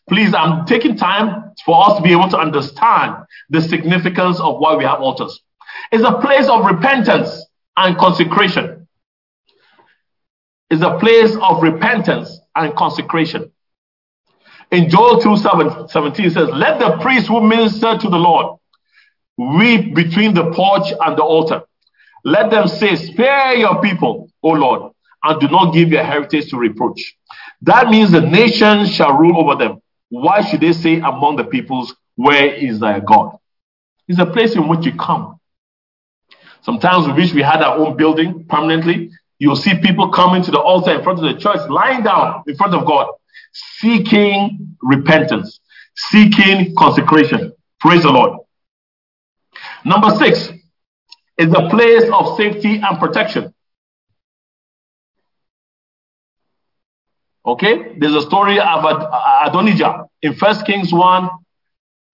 Please, 0.08 0.34
I'm 0.34 0.66
taking 0.66 0.96
time 0.96 1.52
for 1.66 1.90
us 1.90 1.98
to 1.98 2.02
be 2.04 2.14
able 2.14 2.30
to 2.30 2.38
understand 2.38 3.16
the 3.50 3.62
significance 3.62 4.40
of 4.40 4.60
why 4.60 4.78
we 4.78 4.86
have 4.86 5.02
altars. 5.02 5.42
It's 5.92 6.06
a 6.06 6.14
place 6.22 6.48
of 6.48 6.66
repentance 6.66 7.46
and 7.76 7.98
consecration. 7.98 8.88
is 10.70 10.82
a 10.82 10.98
place 10.98 11.36
of 11.42 11.62
repentance 11.62 12.40
and 12.56 12.74
consecration. 12.78 13.52
In 14.72 14.90
Joel 14.90 15.20
2 15.20 15.36
7, 15.36 15.90
17 15.90 16.26
it 16.26 16.32
says, 16.32 16.48
Let 16.54 16.80
the 16.80 16.98
priest 17.02 17.28
who 17.28 17.42
minister 17.42 17.98
to 17.98 18.10
the 18.10 18.18
Lord 18.18 18.58
weep 19.38 19.94
between 19.94 20.34
the 20.34 20.50
porch 20.52 20.94
and 21.06 21.18
the 21.18 21.24
altar. 21.24 21.64
Let 22.28 22.52
them 22.52 22.68
say, 22.68 22.98
Spare 22.98 23.56
your 23.56 23.82
people, 23.82 24.30
O 24.44 24.50
Lord, 24.50 24.92
and 25.24 25.40
do 25.40 25.48
not 25.48 25.74
give 25.74 25.94
your 25.94 26.04
heritage 26.04 26.50
to 26.50 26.58
reproach. 26.58 27.16
That 27.62 27.88
means 27.88 28.12
the 28.12 28.20
nations 28.20 28.94
shall 28.94 29.14
rule 29.14 29.38
over 29.38 29.56
them. 29.56 29.82
Why 30.10 30.42
should 30.42 30.60
they 30.60 30.74
say 30.74 30.98
among 30.98 31.38
the 31.38 31.46
peoples, 31.46 31.96
Where 32.16 32.54
is 32.54 32.82
thy 32.82 33.00
God? 33.00 33.38
It's 34.10 34.20
a 34.20 34.26
place 34.26 34.58
in 34.58 34.68
which 34.68 34.86
you 34.86 34.92
come. 34.98 35.40
Sometimes 36.64 37.08
we 37.08 37.14
wish 37.14 37.34
we 37.34 37.44
had 37.44 37.62
our 37.62 37.78
own 37.78 37.96
building 37.96 38.44
permanently. 38.50 39.10
You'll 39.40 39.56
see 39.56 39.80
people 39.80 40.10
coming 40.10 40.44
to 40.44 40.52
the 40.52 40.60
altar 40.60 40.92
in 40.92 41.04
front 41.04 41.20
of 41.20 41.34
the 41.34 41.40
church, 41.40 41.70
lying 41.70 42.04
down 42.04 42.44
in 42.46 42.58
front 42.58 42.74
of 42.74 42.86
God, 42.86 43.08
seeking 43.54 44.76
repentance, 44.82 45.62
seeking 45.96 46.76
consecration. 46.76 47.54
Praise 47.80 48.04
the 48.04 48.12
Lord. 48.12 48.42
Number 49.86 50.10
six 50.18 50.52
is 51.38 51.54
a 51.54 51.70
place 51.70 52.10
of 52.12 52.36
safety 52.38 52.82
and 52.84 53.00
protection. 53.00 53.54
Okay, 57.46 57.94
there's 57.98 58.14
a 58.14 58.22
story 58.22 58.60
of 58.60 58.84
Adonijah 59.46 60.06
in 60.22 60.34
First 60.34 60.66
Kings 60.66 60.92
1, 60.92 61.30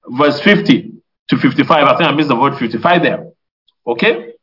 verse 0.10 0.39
50 0.42 0.92
to 1.30 1.38
55. 1.38 1.88
I 1.88 1.98
think 1.98 2.10
I 2.10 2.12
missed 2.12 2.30
the 2.30 2.36
word 2.36 2.56
55 2.58 3.01
there. 3.01 3.30
Okay, 3.88 4.34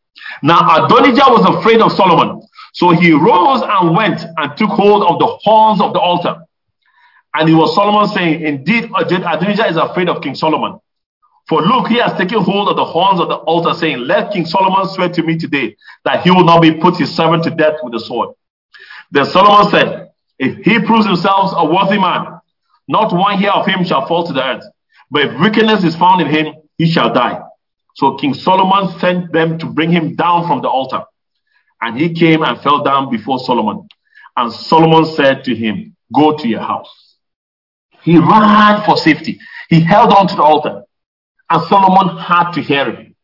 now 0.43 0.85
Adonijah 0.85 1.27
was 1.29 1.59
afraid 1.59 1.81
of 1.81 1.93
Solomon, 1.93 2.43
so 2.73 2.91
he 2.91 3.13
rose 3.13 3.63
and 3.63 3.95
went 3.95 4.21
and 4.37 4.57
took 4.57 4.71
hold 4.71 5.05
of 5.05 5.19
the 5.21 5.27
horns 5.27 5.81
of 5.81 5.93
the 5.93 6.01
altar. 6.01 6.45
And 7.35 7.49
it 7.49 7.55
was 7.55 7.75
Solomon 7.75 8.09
saying, 8.09 8.43
Indeed, 8.43 8.91
Adonijah 8.97 9.69
is 9.69 9.77
afraid 9.77 10.09
of 10.09 10.21
King 10.23 10.35
Solomon. 10.35 10.81
For 11.51 11.63
look, 11.63 11.89
he 11.89 11.97
has 11.97 12.13
taken 12.17 12.41
hold 12.45 12.69
of 12.69 12.77
the 12.77 12.85
horns 12.85 13.19
of 13.19 13.27
the 13.27 13.35
altar, 13.35 13.75
saying, 13.75 13.99
Let 13.99 14.33
King 14.33 14.47
Solomon 14.47 14.87
swear 14.87 15.09
to 15.09 15.23
me 15.25 15.37
today 15.37 15.77
that 16.05 16.23
he 16.23 16.31
will 16.31 16.45
not 16.45 16.63
be 16.63 16.73
put 16.73 16.97
his 16.97 17.13
servant 17.13 17.43
to 17.43 17.51
death 17.51 17.81
with 17.83 17.93
the 17.93 17.99
sword. 17.99 18.37
Then 19.11 19.25
Solomon 19.27 19.69
said, 19.69 20.11
If 20.39 20.65
he 20.65 20.79
proves 20.79 21.07
himself 21.07 21.51
a 21.57 21.65
worthy 21.65 21.99
man, 21.99 22.39
not 22.87 23.13
one 23.13 23.37
hair 23.37 23.51
of 23.51 23.67
him 23.67 23.83
shall 23.83 24.07
fall 24.07 24.25
to 24.29 24.33
the 24.33 24.45
earth. 24.45 24.65
But 25.11 25.23
if 25.23 25.41
wickedness 25.41 25.83
is 25.83 25.97
found 25.97 26.21
in 26.21 26.29
him, 26.29 26.55
he 26.79 26.89
shall 26.89 27.13
die. 27.13 27.43
So 27.97 28.15
King 28.15 28.33
Solomon 28.33 28.97
sent 29.01 29.33
them 29.33 29.59
to 29.59 29.67
bring 29.67 29.91
him 29.91 30.15
down 30.15 30.47
from 30.47 30.63
the 30.63 30.69
altar. 30.69 31.03
And 31.83 31.99
he 31.99 32.15
came 32.15 32.45
and 32.45 32.61
fell 32.61 32.85
down 32.85 33.11
before 33.11 33.41
Solomon. 33.41 33.89
And 34.37 34.53
Solomon 34.53 35.05
said 35.05 35.43
to 35.45 35.57
him, 35.57 35.97
Go 36.15 36.37
to 36.37 36.47
your 36.47 36.61
house. 36.61 37.17
He 38.03 38.19
ran 38.19 38.85
for 38.85 38.97
safety. 38.97 39.41
He 39.69 39.81
held 39.81 40.13
on 40.13 40.29
to 40.29 40.37
the 40.37 40.43
altar. 40.43 40.85
And 41.51 41.63
Solomon 41.69 42.17
had 42.17 42.53
to 42.53 42.63
hear 42.63 42.85
him. 42.91 43.17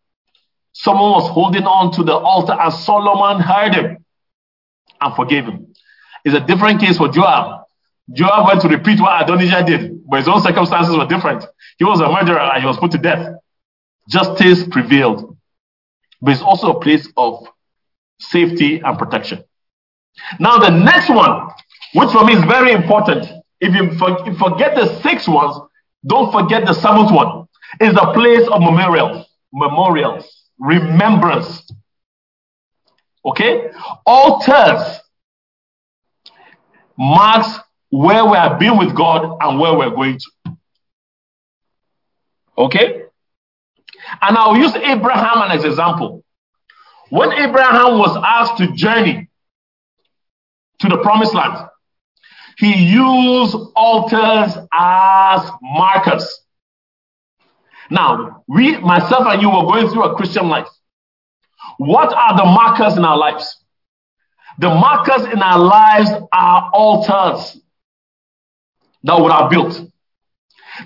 Someone 0.72 1.12
was 1.12 1.30
holding 1.30 1.64
on 1.64 1.92
to 1.92 2.02
the 2.02 2.14
altar, 2.14 2.52
and 2.52 2.72
Solomon 2.72 3.40
heard 3.40 3.74
him 3.74 4.04
and 5.00 5.14
forgave 5.14 5.44
him. 5.44 5.72
It's 6.24 6.34
a 6.34 6.40
different 6.40 6.80
case 6.80 6.98
for 6.98 7.08
Joab. 7.08 7.62
Joab 8.12 8.46
went 8.46 8.60
to 8.62 8.68
repeat 8.68 9.00
what 9.00 9.22
Adonijah 9.22 9.64
did, 9.64 10.06
but 10.08 10.18
his 10.18 10.28
own 10.28 10.40
circumstances 10.42 10.96
were 10.96 11.06
different. 11.06 11.44
He 11.78 11.84
was 11.84 12.00
a 12.00 12.08
murderer 12.08 12.40
and 12.40 12.60
he 12.60 12.66
was 12.66 12.76
put 12.76 12.90
to 12.92 12.98
death. 12.98 13.34
Justice 14.08 14.64
prevailed. 14.70 15.36
But 16.20 16.32
it's 16.32 16.42
also 16.42 16.72
a 16.72 16.80
place 16.80 17.08
of 17.16 17.46
safety 18.18 18.80
and 18.80 18.98
protection. 18.98 19.44
Now, 20.38 20.58
the 20.58 20.70
next 20.70 21.08
one, 21.08 21.48
which 21.94 22.10
for 22.10 22.24
me 22.24 22.34
is 22.34 22.44
very 22.44 22.72
important, 22.72 23.26
if 23.60 23.74
you 23.74 23.96
forget 23.98 24.74
the 24.74 25.00
six 25.02 25.26
ones, 25.28 25.58
don't 26.06 26.32
forget 26.32 26.64
the 26.66 26.72
seventh 26.74 27.12
one, 27.12 27.45
is 27.80 27.94
a 27.94 28.12
place 28.12 28.46
of 28.48 28.60
memorials, 28.60 29.26
memorials, 29.52 30.44
remembrance. 30.58 31.68
Okay? 33.24 33.70
Altars 34.04 35.00
marks 36.98 37.58
where 37.90 38.24
we 38.24 38.36
have 38.36 38.58
been 38.58 38.78
with 38.78 38.94
God 38.94 39.38
and 39.40 39.60
where 39.60 39.74
we're 39.74 39.90
going 39.90 40.18
to. 40.18 40.56
Okay? 42.58 43.02
And 44.22 44.36
I'll 44.36 44.56
use 44.56 44.74
Abraham 44.74 45.50
as 45.50 45.64
an 45.64 45.70
example. 45.70 46.24
When 47.10 47.32
Abraham 47.32 47.98
was 47.98 48.16
asked 48.24 48.58
to 48.58 48.72
journey 48.72 49.28
to 50.80 50.88
the 50.88 50.98
promised 50.98 51.34
land, 51.34 51.68
he 52.58 52.74
used 52.74 53.54
altars 53.76 54.56
as 54.72 55.50
markers. 55.62 56.45
Now, 57.90 58.44
we, 58.48 58.76
myself 58.78 59.26
and 59.26 59.40
you, 59.40 59.48
were 59.48 59.62
going 59.62 59.88
through 59.88 60.04
a 60.04 60.16
Christian 60.16 60.48
life. 60.48 60.68
What 61.78 62.12
are 62.12 62.36
the 62.36 62.44
markers 62.44 62.96
in 62.96 63.04
our 63.04 63.16
lives? 63.16 63.56
The 64.58 64.68
markers 64.68 65.24
in 65.32 65.42
our 65.42 65.58
lives 65.58 66.10
are 66.32 66.70
altars 66.72 67.60
that 69.04 69.20
would 69.20 69.32
have 69.32 69.50
built. 69.50 69.80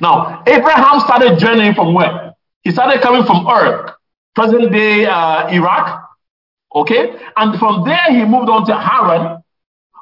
Now, 0.00 0.42
Abraham 0.46 1.00
started 1.00 1.38
journeying 1.38 1.74
from 1.74 1.94
where? 1.94 2.34
He 2.62 2.70
started 2.70 3.00
coming 3.00 3.24
from 3.24 3.46
Ur, 3.46 3.94
present 4.34 4.72
day 4.72 5.06
uh, 5.06 5.48
Iraq. 5.48 6.08
Okay? 6.74 7.16
And 7.36 7.58
from 7.58 7.84
there, 7.84 8.10
he 8.10 8.24
moved 8.24 8.48
on 8.50 8.66
to 8.66 8.76
Haran. 8.76 9.42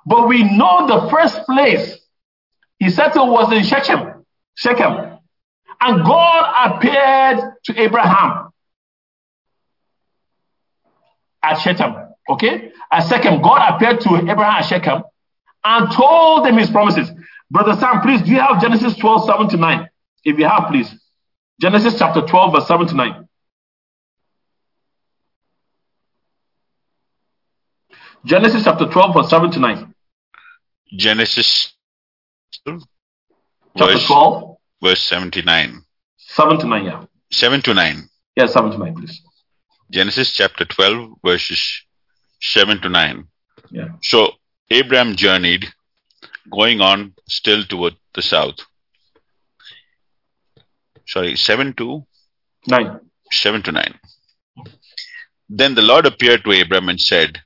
But 0.06 0.26
we 0.26 0.42
know 0.56 0.86
the 0.86 1.10
first 1.10 1.44
place 1.44 1.98
he 2.78 2.90
settled 2.90 3.30
was 3.30 3.52
in 3.52 3.62
Shechem. 3.64 4.24
Shechem. 4.54 5.07
And 5.80 6.04
God 6.04 6.72
appeared 6.72 7.52
to 7.64 7.80
Abraham 7.80 8.50
at 11.42 11.60
Shechem. 11.60 11.94
Okay? 12.28 12.72
At 12.90 13.08
Shechem, 13.08 13.40
God 13.42 13.74
appeared 13.74 14.00
to 14.00 14.16
Abraham 14.16 14.62
at 14.62 14.66
Shechem 14.66 15.02
and 15.64 15.92
told 15.92 16.46
him 16.46 16.56
his 16.56 16.70
promises. 16.70 17.10
Brother 17.50 17.78
Sam, 17.78 18.00
please, 18.00 18.22
do 18.22 18.30
you 18.30 18.40
have 18.40 18.60
Genesis 18.60 18.96
12, 18.96 19.26
7 19.26 19.48
to 19.50 19.56
9? 19.56 19.88
If 20.24 20.38
you 20.38 20.46
have, 20.46 20.68
please. 20.68 20.94
Genesis 21.60 21.98
chapter 21.98 22.22
12, 22.22 22.52
verse 22.52 22.68
7 22.68 22.86
to 22.88 22.94
9. 22.94 23.28
Genesis 28.24 28.64
chapter 28.64 28.86
12, 28.86 29.14
verse 29.14 29.30
7 29.30 29.50
to 29.52 29.60
9. 29.60 29.94
Genesis 30.92 31.74
Chapter 32.64 32.80
verse, 33.76 34.06
12, 34.06 34.57
verse 34.82 35.02
79. 35.02 35.82
7 36.16 36.58
to 36.58 36.66
9, 36.66 36.84
yeah. 36.84 37.04
7 37.30 37.62
to 37.62 37.74
9. 37.74 38.08
Yeah, 38.36 38.46
7 38.46 38.70
to 38.72 38.78
9, 38.78 38.94
please. 38.94 39.22
Genesis 39.90 40.32
chapter 40.32 40.64
12, 40.64 41.12
verses 41.24 41.62
7 42.40 42.80
to 42.82 42.88
9. 42.88 43.24
Yeah. 43.70 43.88
So 44.02 44.32
Abraham 44.70 45.16
journeyed, 45.16 45.66
going 46.50 46.80
on 46.80 47.14
still 47.28 47.64
toward 47.64 47.94
the 48.14 48.22
south. 48.22 48.56
Sorry, 51.06 51.36
7 51.36 51.74
to 51.74 52.06
9. 52.66 53.00
7 53.32 53.62
to 53.62 53.72
9. 53.72 53.94
Then 55.48 55.74
the 55.74 55.82
Lord 55.82 56.04
appeared 56.04 56.44
to 56.44 56.60
Abram 56.60 56.88
and 56.90 57.00
said, 57.00 57.38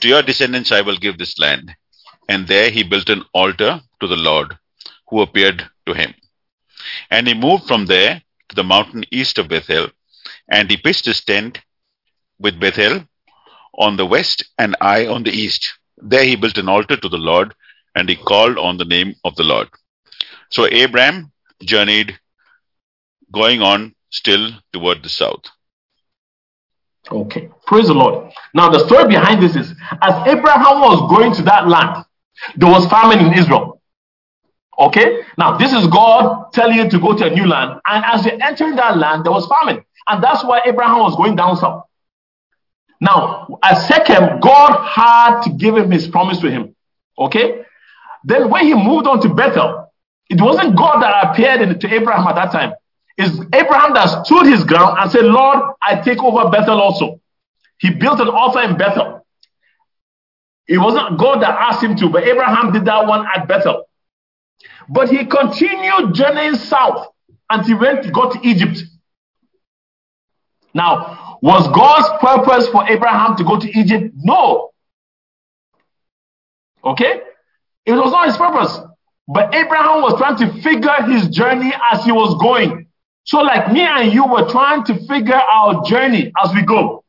To 0.00 0.08
your 0.08 0.22
descendants 0.22 0.70
I 0.70 0.82
will 0.82 0.96
give 0.96 1.16
this 1.16 1.38
land. 1.38 1.74
And 2.28 2.46
there 2.46 2.70
he 2.70 2.82
built 2.82 3.08
an 3.08 3.24
altar 3.34 3.80
to 4.00 4.06
the 4.06 4.16
Lord, 4.16 4.56
who 5.08 5.20
appeared 5.20 5.62
to 5.86 5.94
him. 5.94 6.14
And 7.10 7.26
he 7.26 7.34
moved 7.34 7.66
from 7.66 7.86
there 7.86 8.22
to 8.48 8.56
the 8.56 8.64
mountain 8.64 9.04
east 9.10 9.38
of 9.38 9.48
Bethel, 9.48 9.88
and 10.48 10.70
he 10.70 10.76
pitched 10.76 11.06
his 11.06 11.22
tent 11.24 11.60
with 12.38 12.60
Bethel 12.60 13.04
on 13.78 13.96
the 13.96 14.06
west 14.06 14.44
and 14.58 14.76
Ai 14.80 15.06
on 15.06 15.22
the 15.22 15.30
east. 15.30 15.74
There 15.98 16.24
he 16.24 16.36
built 16.36 16.58
an 16.58 16.68
altar 16.68 16.96
to 16.96 17.08
the 17.08 17.18
Lord, 17.18 17.54
and 17.94 18.08
he 18.08 18.16
called 18.16 18.58
on 18.58 18.76
the 18.76 18.84
name 18.84 19.14
of 19.24 19.36
the 19.36 19.44
Lord. 19.44 19.68
So 20.50 20.66
Abram 20.66 21.32
journeyed, 21.62 22.18
going 23.32 23.62
on 23.62 23.94
still 24.10 24.50
toward 24.72 25.02
the 25.02 25.08
south. 25.08 25.44
Okay. 27.10 27.48
Praise 27.66 27.88
the 27.88 27.94
Lord. 27.94 28.32
Now, 28.54 28.70
the 28.70 28.86
story 28.86 29.08
behind 29.08 29.42
this 29.42 29.56
is 29.56 29.74
as 30.00 30.26
Abraham 30.26 30.80
was 30.80 31.10
going 31.10 31.34
to 31.34 31.42
that 31.42 31.68
land, 31.68 32.04
there 32.56 32.70
was 32.70 32.86
famine 32.88 33.20
in 33.20 33.34
Israel. 33.38 33.73
Okay? 34.78 35.22
Now, 35.38 35.56
this 35.56 35.72
is 35.72 35.86
God 35.86 36.52
telling 36.52 36.76
you 36.76 36.88
to 36.90 36.98
go 36.98 37.16
to 37.16 37.26
a 37.26 37.30
new 37.30 37.46
land. 37.46 37.80
And 37.86 38.04
as 38.04 38.24
you're 38.24 38.42
entering 38.42 38.76
that 38.76 38.96
land, 38.98 39.24
there 39.24 39.32
was 39.32 39.46
famine. 39.46 39.84
And 40.08 40.22
that's 40.22 40.44
why 40.44 40.60
Abraham 40.66 40.98
was 40.98 41.16
going 41.16 41.36
down 41.36 41.56
south. 41.56 41.84
Now, 43.00 43.58
at 43.62 43.86
Shechem, 43.86 44.40
God 44.40 44.86
had 44.86 45.42
to 45.42 45.50
give 45.50 45.76
him 45.76 45.90
his 45.90 46.08
promise 46.08 46.38
to 46.40 46.50
him. 46.50 46.74
Okay? 47.18 47.62
Then 48.24 48.50
when 48.50 48.64
he 48.64 48.74
moved 48.74 49.06
on 49.06 49.20
to 49.20 49.28
Bethel, 49.28 49.92
it 50.30 50.40
wasn't 50.40 50.76
God 50.76 51.02
that 51.02 51.30
appeared 51.30 51.60
in- 51.60 51.78
to 51.78 51.94
Abraham 51.94 52.26
at 52.26 52.34
that 52.36 52.52
time. 52.52 52.74
It's 53.16 53.38
Abraham 53.52 53.94
that 53.94 54.24
stood 54.24 54.46
his 54.46 54.64
ground 54.64 54.98
and 54.98 55.10
said, 55.10 55.24
Lord, 55.24 55.58
I 55.80 55.96
take 55.96 56.22
over 56.22 56.48
Bethel 56.48 56.80
also. 56.80 57.20
He 57.78 57.90
built 57.90 58.20
an 58.20 58.28
altar 58.28 58.62
in 58.62 58.76
Bethel. 58.76 59.24
It 60.66 60.78
wasn't 60.78 61.18
God 61.18 61.42
that 61.42 61.50
asked 61.50 61.82
him 61.82 61.94
to, 61.96 62.08
but 62.08 62.24
Abraham 62.24 62.72
did 62.72 62.86
that 62.86 63.06
one 63.06 63.26
at 63.34 63.46
Bethel. 63.46 63.84
But 64.88 65.08
he 65.08 65.24
continued 65.24 66.14
journeying 66.14 66.56
south 66.56 67.08
until 67.50 67.66
he 67.66 67.74
went, 67.74 68.04
to 68.04 68.10
got 68.10 68.32
to 68.32 68.46
Egypt. 68.46 68.82
Now, 70.74 71.38
was 71.40 71.66
God's 71.68 72.08
purpose 72.20 72.68
for 72.68 72.88
Abraham 72.88 73.36
to 73.36 73.44
go 73.44 73.58
to 73.58 73.78
Egypt? 73.78 74.14
No. 74.16 74.72
Okay? 76.84 77.20
It 77.86 77.92
was 77.92 78.10
not 78.10 78.26
his 78.26 78.36
purpose. 78.36 78.78
But 79.26 79.54
Abraham 79.54 80.02
was 80.02 80.18
trying 80.18 80.36
to 80.38 80.62
figure 80.62 81.02
his 81.08 81.28
journey 81.28 81.72
as 81.92 82.04
he 82.04 82.12
was 82.12 82.38
going. 82.40 82.86
So, 83.24 83.38
like 83.38 83.72
me 83.72 83.80
and 83.80 84.12
you 84.12 84.26
were 84.26 84.48
trying 84.50 84.84
to 84.84 85.06
figure 85.06 85.34
our 85.34 85.82
journey 85.84 86.30
as 86.44 86.52
we 86.54 86.62
go. 86.62 87.04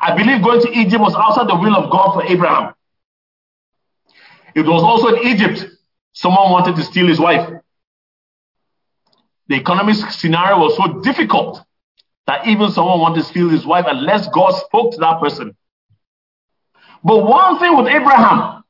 I 0.00 0.16
believe 0.16 0.42
going 0.42 0.60
to 0.62 0.70
Egypt 0.70 1.00
was 1.00 1.14
outside 1.14 1.48
the 1.48 1.54
will 1.54 1.76
of 1.76 1.90
God 1.90 2.14
for 2.14 2.24
Abraham. 2.24 2.74
It 4.54 4.66
was 4.66 4.82
also 4.82 5.14
in 5.14 5.28
Egypt. 5.28 5.66
Someone 6.12 6.50
wanted 6.50 6.76
to 6.76 6.82
steal 6.82 7.06
his 7.06 7.20
wife. 7.20 7.48
The 9.48 9.56
economic 9.56 9.96
scenario 9.96 10.58
was 10.58 10.76
so 10.76 11.00
difficult 11.00 11.60
that 12.26 12.46
even 12.46 12.70
someone 12.70 13.00
wanted 13.00 13.22
to 13.22 13.26
steal 13.26 13.48
his 13.48 13.66
wife 13.66 13.84
unless 13.88 14.28
God 14.28 14.52
spoke 14.52 14.92
to 14.92 14.98
that 14.98 15.20
person. 15.20 15.56
But 17.02 17.24
one 17.24 17.58
thing 17.58 17.76
with 17.76 17.88
Abraham, 17.88 18.62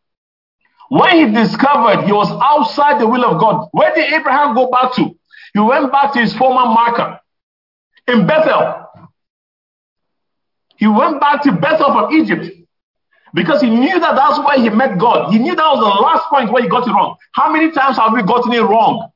when 0.89 1.17
he 1.17 1.35
discovered 1.35 2.05
he 2.05 2.13
was 2.13 2.31
outside 2.43 3.01
the 3.01 3.07
will 3.07 3.25
of 3.25 3.41
God, 3.41 3.69
where 3.73 3.95
did 3.95 4.13
Abraham 4.13 4.55
go 4.55 4.71
back 4.71 4.95
to? 4.95 5.17
He 5.53 5.61
went 5.61 5.93
back 5.93 6.13
to 6.15 6.21
his 6.21 6.35
former 6.35 6.67
marker 6.67 7.21
in 8.09 8.27
Bethel. 8.27 8.87
He 10.77 10.87
went 10.87 11.21
back 11.21 11.43
to 11.43 11.53
Bethel 11.53 11.93
from 11.93 12.15
Egypt 12.15 12.60
because 13.35 13.61
he 13.61 13.71
knew 13.71 14.01
that 14.01 14.17
that's 14.17 14.39
where 14.39 14.59
he 14.61 14.69
met 14.71 14.99
God. 14.99 15.33
He 15.33 15.39
knew 15.39 15.55
that 15.55 15.69
was 15.71 15.81
the 15.81 16.03
last 16.03 16.29
point 16.29 16.53
where 16.53 16.63
he 16.63 16.69
got 16.69 16.87
it 16.87 16.91
wrong. 16.91 17.17
How 17.33 17.53
many 17.53 17.71
times 17.71 17.97
have 17.97 18.13
we 18.13 18.23
gotten 18.23 18.53
it 18.53 18.61
wrong? 18.63 19.11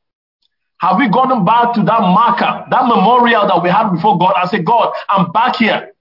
Have 0.78 0.98
we 0.98 1.08
gone 1.08 1.44
back 1.44 1.74
to 1.74 1.82
that 1.82 2.00
marker, 2.00 2.66
that 2.70 2.86
memorial 2.86 3.46
that 3.46 3.62
we 3.62 3.70
had 3.70 3.90
before 3.90 4.18
God 4.18 4.34
and 4.36 4.50
said, 4.50 4.64
God, 4.64 4.92
I'm 5.08 5.32
back 5.32 5.56
here. 5.56 5.92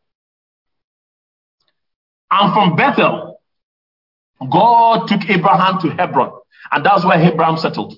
I'm 2.29 2.53
from 2.53 2.75
Bethel. 2.75 3.39
God 4.51 5.07
took 5.07 5.29
Abraham 5.29 5.79
to 5.81 5.89
Hebron, 5.89 6.33
and 6.71 6.85
that's 6.85 7.05
where 7.05 7.19
Abraham 7.19 7.57
settled. 7.57 7.95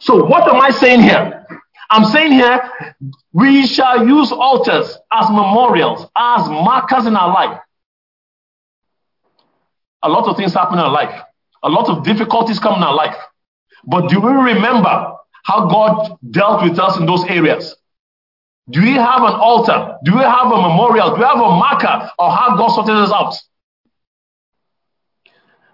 So, 0.00 0.24
what 0.24 0.48
am 0.48 0.60
I 0.60 0.70
saying 0.70 1.00
here? 1.00 1.46
I'm 1.90 2.04
saying 2.04 2.32
here, 2.32 2.70
we 3.32 3.66
shall 3.66 4.06
use 4.06 4.30
altars 4.30 4.98
as 5.12 5.30
memorials, 5.30 6.06
as 6.16 6.48
markers 6.48 7.06
in 7.06 7.16
our 7.16 7.32
life. 7.32 7.60
A 10.02 10.08
lot 10.08 10.28
of 10.28 10.36
things 10.36 10.54
happen 10.54 10.78
in 10.78 10.84
our 10.84 10.90
life, 10.90 11.22
a 11.62 11.68
lot 11.68 11.88
of 11.88 12.04
difficulties 12.04 12.58
come 12.58 12.76
in 12.76 12.82
our 12.82 12.94
life. 12.94 13.16
But 13.84 14.08
do 14.08 14.20
we 14.20 14.30
remember 14.30 15.14
how 15.44 15.66
God 15.68 16.18
dealt 16.30 16.62
with 16.62 16.78
us 16.78 16.98
in 16.98 17.06
those 17.06 17.24
areas? 17.24 17.76
Do 18.70 18.82
we 18.82 18.92
have 18.92 19.22
an 19.22 19.32
altar? 19.32 19.96
Do 20.04 20.14
we 20.14 20.20
have 20.20 20.46
a 20.46 20.60
memorial? 20.60 21.10
Do 21.10 21.16
we 21.16 21.24
have 21.24 21.36
a 21.38 21.50
marker 21.56 22.10
of 22.18 22.32
how 22.32 22.56
God 22.56 22.68
sorted 22.68 22.96
us 22.96 23.10
out? 23.12 23.34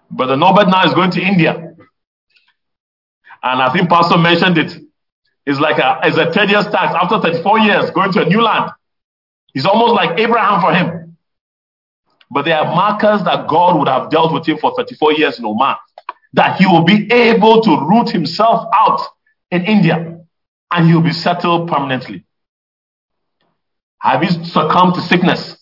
Brother 0.09 0.37
Norbert 0.37 0.69
now 0.69 0.85
is 0.85 0.93
going 0.93 1.11
to 1.11 1.21
India. 1.21 1.75
And 3.43 3.61
I 3.61 3.71
think 3.73 3.89
Pastor 3.89 4.17
mentioned 4.17 4.57
it. 4.57 4.77
It's 5.45 5.59
like 5.59 5.77
a, 5.77 5.99
it's 6.03 6.17
a 6.17 6.31
tedious 6.31 6.65
task 6.65 6.95
after 6.95 7.19
34 7.19 7.59
years 7.59 7.91
going 7.91 8.11
to 8.13 8.23
a 8.23 8.25
new 8.25 8.41
land. 8.41 8.71
It's 9.53 9.65
almost 9.65 9.93
like 9.93 10.19
Abraham 10.19 10.61
for 10.61 10.73
him. 10.73 11.04
But 12.31 12.45
there 12.45 12.57
are 12.57 12.75
markers 12.75 13.23
that 13.23 13.47
God 13.47 13.77
would 13.77 13.87
have 13.87 14.09
dealt 14.09 14.33
with 14.33 14.47
him 14.47 14.57
for 14.57 14.73
34 14.75 15.13
years 15.13 15.39
in 15.39 15.45
Oman. 15.45 15.75
That 16.33 16.57
he 16.59 16.65
will 16.65 16.83
be 16.83 17.11
able 17.11 17.61
to 17.61 17.87
root 17.87 18.09
himself 18.09 18.67
out 18.73 19.01
in 19.51 19.63
India 19.65 20.19
and 20.71 20.87
he'll 20.87 21.01
be 21.01 21.13
settled 21.13 21.69
permanently. 21.69 22.25
Have 23.99 24.23
you 24.23 24.29
succumbed 24.45 24.95
to 24.95 25.01
sickness? 25.01 25.57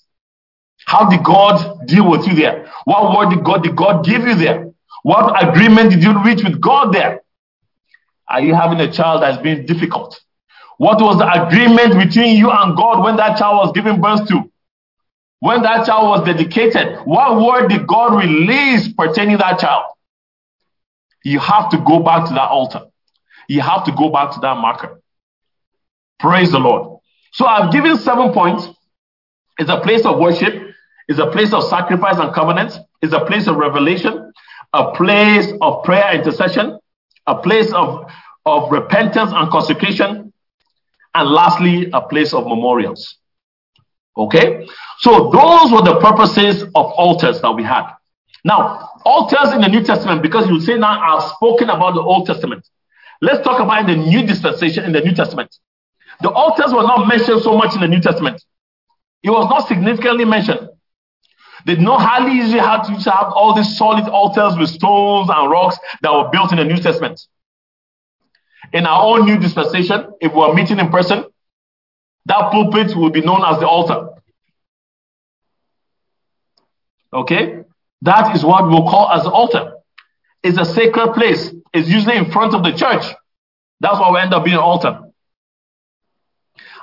How 0.85 1.09
did 1.09 1.23
God 1.23 1.87
deal 1.87 2.09
with 2.09 2.27
you 2.27 2.35
there? 2.35 2.69
What 2.85 3.15
word 3.17 3.29
did 3.29 3.43
God, 3.43 3.63
did 3.63 3.75
God 3.75 4.03
give 4.05 4.23
you 4.23 4.35
there? 4.35 4.71
What 5.03 5.41
agreement 5.43 5.91
did 5.91 6.03
you 6.03 6.21
reach 6.23 6.43
with 6.43 6.59
God 6.59 6.93
there? 6.93 7.21
Are 8.27 8.41
you 8.41 8.55
having 8.55 8.79
a 8.79 8.91
child 8.91 9.21
that's 9.21 9.41
been 9.41 9.65
difficult? 9.65 10.19
What 10.77 10.99
was 11.01 11.17
the 11.17 11.45
agreement 11.45 11.93
between 12.03 12.35
you 12.35 12.49
and 12.51 12.75
God 12.75 13.03
when 13.03 13.15
that 13.17 13.37
child 13.37 13.57
was 13.57 13.71
given 13.73 14.01
birth 14.01 14.27
to? 14.29 14.51
When 15.43 15.61
that 15.63 15.85
child 15.85 16.07
was 16.07 16.25
dedicated, 16.25 16.99
what 17.03 17.35
word 17.35 17.67
did 17.67 17.85
God 17.85 18.17
release 18.17 18.87
pertaining 18.93 19.39
that 19.39 19.59
child? 19.59 19.83
You 21.25 21.39
have 21.39 21.69
to 21.71 21.79
go 21.79 21.99
back 21.99 22.29
to 22.29 22.33
that 22.35 22.49
altar. 22.49 22.83
You 23.49 23.59
have 23.59 23.83
to 23.83 23.91
go 23.91 24.09
back 24.09 24.31
to 24.35 24.39
that 24.39 24.55
marker. 24.55 25.01
Praise 26.17 26.53
the 26.53 26.59
Lord. 26.59 27.01
So 27.33 27.45
I've 27.45 27.73
given 27.73 27.97
seven 27.97 28.31
points. 28.31 28.69
It's 29.57 29.69
a 29.69 29.81
place 29.81 30.05
of 30.05 30.17
worship. 30.17 30.53
It's 31.09 31.19
a 31.19 31.27
place 31.27 31.51
of 31.51 31.65
sacrifice 31.65 32.19
and 32.19 32.33
covenant. 32.33 32.79
It's 33.01 33.11
a 33.11 33.25
place 33.25 33.45
of 33.47 33.57
revelation, 33.57 34.31
a 34.71 34.93
place 34.93 35.51
of 35.59 35.83
prayer 35.83 36.15
intercession, 36.15 36.79
a 37.27 37.35
place 37.35 37.69
of, 37.73 38.09
of 38.45 38.71
repentance 38.71 39.31
and 39.33 39.51
consecration, 39.51 40.31
and 41.13 41.29
lastly, 41.29 41.89
a 41.91 41.99
place 41.99 42.33
of 42.33 42.45
memorials. 42.45 43.17
Okay? 44.17 44.67
So 44.99 45.31
those 45.31 45.71
were 45.71 45.81
the 45.81 45.99
purposes 45.99 46.63
of 46.63 46.71
altars 46.73 47.41
that 47.41 47.51
we 47.51 47.63
had. 47.63 47.85
Now, 48.45 48.89
altars 49.05 49.53
in 49.53 49.61
the 49.61 49.69
New 49.69 49.83
Testament, 49.83 50.21
because 50.21 50.47
you 50.47 50.59
say 50.59 50.77
now 50.77 50.99
I've 50.99 51.23
spoken 51.35 51.69
about 51.69 51.95
the 51.95 52.01
Old 52.01 52.27
Testament. 52.27 52.67
Let's 53.21 53.43
talk 53.43 53.59
about 53.61 53.87
the 53.87 53.95
new 53.95 54.25
dispensation 54.25 54.83
in 54.83 54.91
the 54.91 54.99
New 54.99 55.13
Testament. 55.15 55.55
The 56.21 56.29
altars 56.29 56.73
were 56.73 56.83
not 56.83 57.07
mentioned 57.07 57.41
so 57.41 57.57
much 57.57 57.73
in 57.73 57.81
the 57.81 57.87
New 57.87 58.01
Testament. 58.01 58.43
It 59.23 59.29
was 59.29 59.49
not 59.49 59.67
significantly 59.67 60.25
mentioned. 60.25 60.69
They 61.65 61.77
not 61.77 62.01
hardly 62.01 62.33
usually 62.33 62.59
have 62.59 62.85
to 62.87 63.11
have 63.11 63.31
all 63.33 63.53
these 63.55 63.77
solid 63.77 64.09
altars 64.09 64.57
with 64.57 64.69
stones 64.69 65.29
and 65.33 65.49
rocks 65.49 65.77
that 66.01 66.11
were 66.11 66.29
built 66.29 66.51
in 66.51 66.57
the 66.57 66.65
New 66.65 66.77
Testament. 66.77 67.21
In 68.73 68.85
our 68.85 69.03
own 69.03 69.25
new 69.25 69.37
dispensation, 69.37 70.11
if 70.19 70.33
we 70.33 70.41
are 70.41 70.53
meeting 70.53 70.79
in 70.79 70.89
person, 70.89 71.25
that 72.25 72.51
pulpit 72.51 72.95
will 72.95 73.09
be 73.09 73.21
known 73.21 73.43
as 73.45 73.59
the 73.59 73.67
altar. 73.67 74.09
Okay? 77.11 77.63
That 78.01 78.35
is 78.35 78.43
what 78.43 78.67
we'll 78.67 78.87
call 78.87 79.09
as 79.11 79.23
the 79.23 79.31
altar. 79.31 79.73
It's 80.41 80.57
a 80.57 80.65
sacred 80.65 81.13
place. 81.13 81.53
It's 81.73 81.87
usually 81.87 82.17
in 82.17 82.31
front 82.31 82.53
of 82.53 82.63
the 82.63 82.71
church. 82.71 83.03
That's 83.79 83.99
why 83.99 84.11
we 84.11 84.19
end 84.19 84.33
up 84.33 84.43
being 84.43 84.55
an 84.55 84.61
altar. 84.61 84.99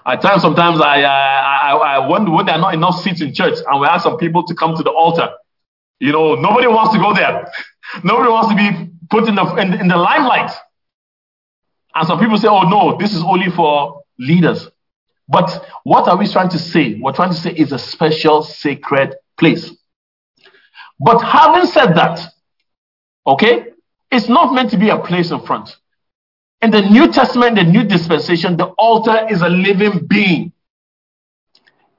At 0.06 0.22
times, 0.22 0.42
sometimes 0.42 0.80
I, 0.80 1.02
uh, 1.02 1.08
I, 1.08 1.72
I 1.72 2.08
wonder 2.08 2.30
when 2.30 2.46
there 2.46 2.54
are 2.54 2.60
not 2.60 2.74
enough 2.74 3.00
seats 3.02 3.20
in 3.20 3.34
church 3.34 3.58
and 3.66 3.80
we 3.80 3.86
ask 3.86 4.04
some 4.04 4.16
people 4.16 4.44
to 4.46 4.54
come 4.54 4.76
to 4.76 4.82
the 4.82 4.90
altar. 4.90 5.30
You 5.98 6.12
know, 6.12 6.34
nobody 6.36 6.66
wants 6.66 6.94
to 6.94 6.98
go 6.98 7.12
there. 7.14 7.50
nobody 8.04 8.30
wants 8.30 8.48
to 8.48 8.56
be 8.56 8.90
put 9.10 9.28
in 9.28 9.34
the, 9.34 9.44
in, 9.56 9.74
in 9.74 9.88
the 9.88 9.96
limelight. 9.96 10.50
And 11.94 12.06
some 12.06 12.18
people 12.18 12.38
say, 12.38 12.48
oh 12.48 12.62
no, 12.62 12.96
this 12.98 13.14
is 13.14 13.22
only 13.22 13.50
for 13.50 14.02
leaders. 14.18 14.68
But 15.30 15.64
what 15.84 16.08
are 16.08 16.18
we 16.18 16.26
trying 16.26 16.48
to 16.50 16.58
say? 16.58 16.98
We're 17.00 17.12
trying 17.12 17.30
to 17.30 17.36
say 17.36 17.52
is 17.52 17.70
a 17.70 17.78
special 17.78 18.42
sacred 18.42 19.14
place. 19.38 19.70
But 20.98 21.20
having 21.20 21.66
said 21.66 21.94
that, 21.94 22.20
okay, 23.26 23.66
it's 24.10 24.28
not 24.28 24.52
meant 24.52 24.70
to 24.72 24.76
be 24.76 24.90
a 24.90 24.98
place 24.98 25.30
in 25.30 25.40
front. 25.40 25.76
In 26.60 26.72
the 26.72 26.82
New 26.82 27.12
Testament, 27.12 27.56
the 27.56 27.62
New 27.62 27.84
Dispensation, 27.84 28.56
the 28.56 28.66
altar 28.66 29.28
is 29.30 29.40
a 29.40 29.48
living 29.48 30.06
being. 30.06 30.52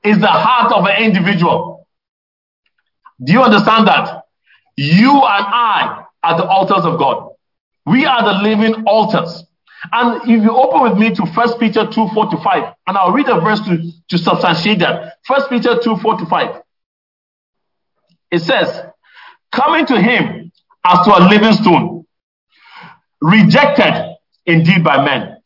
Is 0.03 0.19
the 0.19 0.27
heart 0.27 0.73
of 0.73 0.85
an 0.85 1.01
individual. 1.01 1.87
Do 3.23 3.31
you 3.31 3.41
understand 3.41 3.87
that? 3.87 4.25
You 4.75 5.11
and 5.11 5.21
I 5.21 6.05
are 6.23 6.37
the 6.37 6.45
altars 6.45 6.85
of 6.85 6.99
God. 6.99 7.29
We 7.85 8.05
are 8.05 8.23
the 8.23 8.41
living 8.41 8.83
altars. 8.85 9.45
And 9.91 10.21
if 10.29 10.43
you 10.43 10.51
open 10.51 10.81
with 10.81 10.97
me 10.97 11.13
to 11.15 11.23
1 11.23 11.59
Peter 11.59 11.87
2 11.87 12.09
4 12.13 12.31
to 12.31 12.37
5, 12.37 12.73
and 12.87 12.97
I'll 12.97 13.11
read 13.11 13.27
a 13.27 13.39
verse 13.39 13.59
to, 13.61 13.91
to 14.09 14.17
substantiate 14.17 14.79
that. 14.79 15.17
1 15.27 15.49
Peter 15.49 15.79
2 15.81 15.97
4 15.97 16.17
to 16.17 16.25
5. 16.25 16.61
It 18.31 18.39
says, 18.39 18.85
Coming 19.51 19.85
to 19.87 19.99
him 19.99 20.51
as 20.85 21.05
to 21.05 21.17
a 21.17 21.21
living 21.27 21.53
stone, 21.53 22.05
rejected 23.21 24.15
indeed 24.45 24.83
by 24.83 25.03
men, 25.03 25.37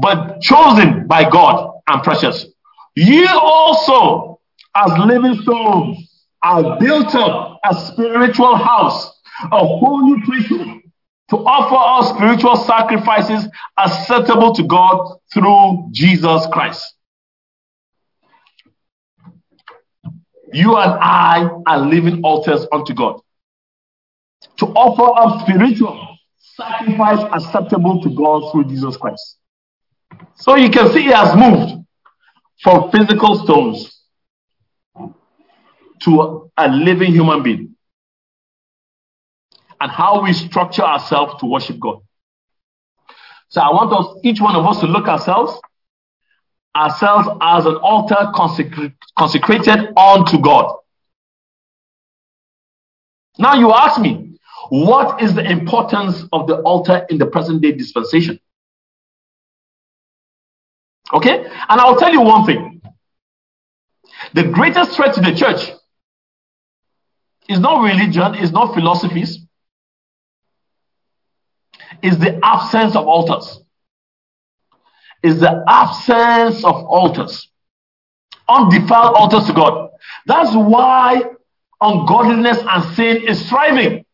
but 0.00 0.40
chosen 0.40 1.06
by 1.06 1.28
God 1.28 1.80
and 1.88 2.02
precious. 2.02 2.46
You 2.94 3.26
also, 3.28 4.40
as 4.74 4.90
living 4.98 5.40
stones, 5.42 6.26
are 6.42 6.78
built 6.78 7.14
up 7.14 7.58
a 7.68 7.74
spiritual 7.74 8.54
house, 8.54 9.12
a 9.44 9.58
holy 9.58 10.20
priesthood, 10.22 10.82
to 11.30 11.36
offer 11.36 11.74
our 11.74 12.14
spiritual 12.14 12.56
sacrifices 12.56 13.48
acceptable 13.76 14.54
to 14.54 14.62
God 14.64 15.18
through 15.32 15.88
Jesus 15.92 16.46
Christ. 16.52 16.94
you 20.52 20.76
and 20.76 20.92
I 20.92 21.48
are 21.66 21.78
living 21.78 22.22
altars 22.22 22.66
unto 22.72 22.94
God. 22.94 23.20
To 24.58 24.66
offer 24.66 25.20
up 25.20 25.42
spiritual 25.42 26.16
sacrifice 26.38 27.18
acceptable 27.32 28.02
to 28.02 28.10
God 28.10 28.50
through 28.50 28.64
Jesus 28.64 28.96
Christ. 28.96 29.38
So 30.36 30.56
you 30.56 30.70
can 30.70 30.90
see 30.92 31.02
he 31.02 31.10
has 31.10 31.36
moved 31.36 31.84
from 32.62 32.90
physical 32.90 33.36
stones 33.36 34.02
to 36.02 36.50
a 36.56 36.68
living 36.68 37.12
human 37.12 37.42
being. 37.42 37.76
And 39.80 39.90
how 39.90 40.22
we 40.22 40.32
structure 40.32 40.82
ourselves 40.82 41.34
to 41.40 41.46
worship 41.46 41.78
God. 41.78 42.00
So 43.48 43.60
I 43.60 43.70
want 43.70 43.92
us, 43.92 44.20
each 44.24 44.40
one 44.40 44.56
of 44.56 44.66
us, 44.66 44.80
to 44.80 44.86
look 44.86 45.08
ourselves, 45.08 45.58
ourselves 46.76 47.28
as 47.40 47.64
an 47.64 47.76
altar 47.76 48.30
consecrated 48.34 49.96
unto 49.96 50.38
God. 50.40 50.74
Now 53.38 53.54
you 53.54 53.72
ask 53.72 54.00
me, 54.00 54.38
what 54.68 55.22
is 55.22 55.34
the 55.34 55.48
importance 55.48 56.24
of 56.32 56.46
the 56.46 56.60
altar 56.62 57.06
in 57.08 57.18
the 57.18 57.26
present 57.26 57.62
day 57.62 57.72
dispensation? 57.72 58.40
Okay? 61.12 61.44
And 61.44 61.80
I'll 61.80 61.96
tell 61.96 62.12
you 62.12 62.20
one 62.20 62.44
thing. 62.44 62.82
The 64.34 64.44
greatest 64.44 64.92
threat 64.96 65.14
to 65.14 65.20
the 65.20 65.34
church 65.34 65.70
is 67.48 67.60
not 67.60 67.82
religion, 67.82 68.34
is 68.34 68.52
not 68.52 68.74
philosophies, 68.74 69.38
is 72.02 72.18
the 72.18 72.38
absence 72.42 72.94
of 72.96 73.06
altars. 73.06 73.60
Is 75.22 75.40
the 75.40 75.64
absence 75.66 76.64
of 76.64 76.74
altars. 76.74 77.48
Undefiled 78.48 79.16
altars 79.16 79.46
to 79.46 79.52
God. 79.52 79.90
That's 80.26 80.54
why 80.54 81.22
ungodliness 81.80 82.58
and 82.68 82.94
sin 82.94 83.28
is 83.28 83.48
thriving. 83.48 84.04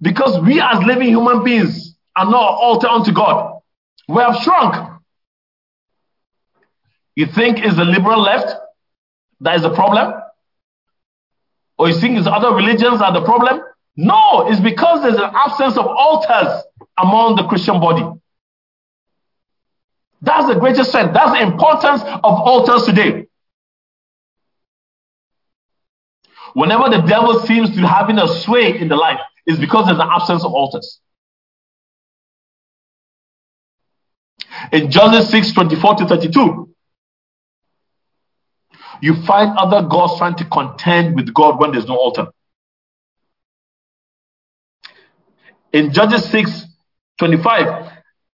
Because 0.00 0.40
we 0.44 0.60
as 0.60 0.82
living 0.84 1.08
human 1.08 1.44
beings 1.44 1.96
are 2.16 2.30
not 2.30 2.34
altar 2.34 2.88
unto 2.88 3.12
God. 3.12 3.60
We 4.08 4.22
have 4.22 4.36
shrunk. 4.36 5.00
You 7.14 7.26
think 7.26 7.58
it's 7.58 7.76
the 7.76 7.84
liberal 7.84 8.20
left 8.20 8.54
that 9.40 9.56
is 9.56 9.62
the 9.62 9.74
problem? 9.74 10.14
Or 11.78 11.88
you 11.88 11.98
think 11.98 12.18
it's 12.18 12.26
other 12.26 12.54
religions 12.54 13.00
are 13.00 13.12
the 13.12 13.24
problem? 13.24 13.60
No, 14.00 14.48
it's 14.48 14.60
because 14.60 15.02
there's 15.02 15.16
an 15.16 15.30
absence 15.34 15.76
of 15.76 15.86
altars 15.86 16.64
among 16.96 17.36
the 17.36 17.44
Christian 17.44 17.78
body. 17.80 18.02
That's 20.22 20.46
the 20.48 20.58
greatest 20.58 20.88
strength. 20.88 21.12
That's 21.12 21.32
the 21.32 21.42
importance 21.42 22.00
of 22.00 22.24
altars 22.24 22.84
today. 22.84 23.26
Whenever 26.54 26.88
the 26.88 27.02
devil 27.06 27.40
seems 27.40 27.68
to 27.70 27.76
be 27.76 27.82
having 27.82 28.18
a 28.18 28.26
sway 28.26 28.78
in 28.78 28.88
the 28.88 28.96
life, 28.96 29.20
it's 29.44 29.60
because 29.60 29.84
there's 29.84 29.98
an 29.98 30.08
absence 30.10 30.44
of 30.44 30.54
altars. 30.54 30.98
In 34.72 34.90
Genesis 34.90 35.30
6 35.30 35.52
24 35.52 35.96
to 35.96 36.06
32, 36.06 36.74
you 39.02 39.14
find 39.26 39.58
other 39.58 39.86
gods 39.86 40.16
trying 40.16 40.36
to 40.36 40.44
contend 40.46 41.16
with 41.16 41.34
God 41.34 41.60
when 41.60 41.72
there's 41.72 41.86
no 41.86 41.96
altar. 41.96 42.28
In 45.72 45.92
Judges 45.92 46.24
6 46.30 46.66
25, 47.18 47.92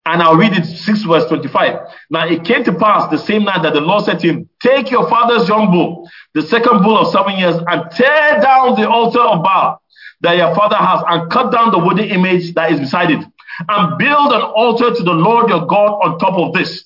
and 0.05 0.21
I'll 0.21 0.35
read 0.35 0.53
it 0.53 0.65
6 0.65 1.03
verse 1.03 1.25
25. 1.27 1.79
Now 2.09 2.27
it 2.27 2.43
came 2.43 2.63
to 2.63 2.73
pass 2.73 3.09
the 3.11 3.17
same 3.17 3.43
night 3.43 3.61
that 3.63 3.73
the 3.73 3.81
Lord 3.81 4.05
said 4.05 4.19
to 4.19 4.27
him, 4.27 4.49
Take 4.61 4.89
your 4.89 5.07
father's 5.07 5.47
young 5.47 5.71
bull, 5.71 6.09
the 6.33 6.41
second 6.41 6.81
bull 6.81 6.97
of 6.97 7.11
seven 7.11 7.37
years, 7.37 7.55
and 7.55 7.91
tear 7.91 8.41
down 8.41 8.75
the 8.75 8.89
altar 8.89 9.21
of 9.21 9.43
Baal 9.43 9.81
that 10.21 10.37
your 10.37 10.53
father 10.55 10.75
has, 10.75 11.03
and 11.07 11.31
cut 11.31 11.51
down 11.51 11.71
the 11.71 11.79
wooden 11.79 12.05
image 12.05 12.53
that 12.53 12.71
is 12.71 12.79
beside 12.79 13.09
it, 13.11 13.23
and 13.69 13.97
build 13.97 14.31
an 14.31 14.41
altar 14.41 14.93
to 14.93 15.03
the 15.03 15.11
Lord 15.11 15.49
your 15.49 15.65
God 15.65 15.99
on 16.03 16.19
top 16.19 16.33
of 16.33 16.53
this 16.53 16.85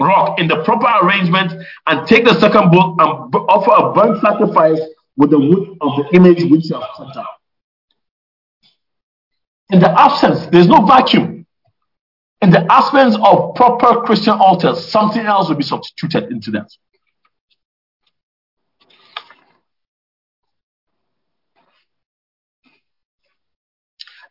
rock 0.00 0.38
in 0.38 0.48
the 0.48 0.62
proper 0.64 0.86
arrangement, 1.04 1.52
and 1.86 2.06
take 2.06 2.24
the 2.24 2.38
second 2.40 2.70
bull 2.70 2.96
and 2.98 3.34
offer 3.48 3.72
a 3.72 3.92
burnt 3.92 4.20
sacrifice 4.20 4.80
with 5.16 5.30
the 5.30 5.38
wood 5.38 5.76
of 5.80 5.96
the 5.96 6.16
image 6.16 6.44
which 6.50 6.70
you 6.70 6.74
have 6.74 6.88
cut 6.96 7.14
down. 7.14 7.26
In 9.72 9.80
the 9.80 9.90
absence, 9.90 10.46
there's 10.52 10.68
no 10.68 10.84
vacuum. 10.84 11.46
In 12.42 12.50
the 12.50 12.70
absence 12.70 13.16
of 13.16 13.54
proper 13.54 14.02
Christian 14.02 14.34
altars, 14.34 14.84
something 14.84 15.24
else 15.24 15.48
will 15.48 15.56
be 15.56 15.62
substituted 15.62 16.30
into 16.30 16.50
that. 16.50 16.68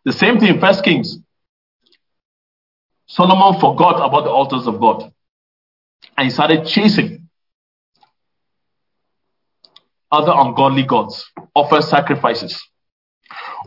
The 0.05 0.13
same 0.13 0.39
thing 0.39 0.55
in 0.55 0.59
First 0.59 0.83
Kings. 0.83 1.17
Solomon 3.07 3.59
forgot 3.59 3.95
about 3.95 4.23
the 4.23 4.29
altars 4.29 4.67
of 4.67 4.79
God 4.79 5.11
and 6.17 6.25
he 6.25 6.31
started 6.31 6.65
chasing 6.65 7.29
other 10.11 10.31
ungodly 10.33 10.83
gods, 10.83 11.29
offer 11.55 11.81
sacrifices. 11.81 12.61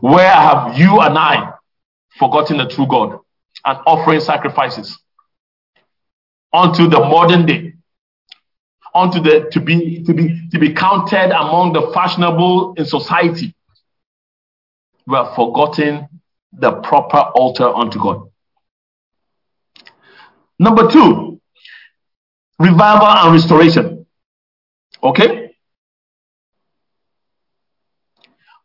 Where 0.00 0.30
have 0.30 0.78
you 0.78 1.00
and 1.00 1.18
I 1.18 1.52
forgotten 2.18 2.58
the 2.58 2.66
true 2.66 2.86
God 2.86 3.18
and 3.64 3.78
offering 3.86 4.20
sacrifices 4.20 4.98
unto 6.52 6.88
the 6.88 7.00
modern 7.00 7.46
day, 7.46 7.74
unto 8.94 9.20
the 9.20 9.48
to 9.52 9.60
be 9.60 10.04
to 10.04 10.14
be 10.14 10.48
to 10.50 10.58
be 10.58 10.72
counted 10.72 11.30
among 11.30 11.72
the 11.72 11.90
fashionable 11.92 12.74
in 12.74 12.84
society? 12.84 13.54
We 15.06 15.16
have 15.16 15.34
forgotten 15.34 16.08
the 16.52 16.72
proper 16.72 17.18
altar 17.18 17.68
unto 17.68 17.98
God. 18.00 18.30
Number 20.58 20.90
two, 20.90 21.40
revival 22.58 23.06
and 23.06 23.32
restoration. 23.32 24.06
Okay? 25.02 25.50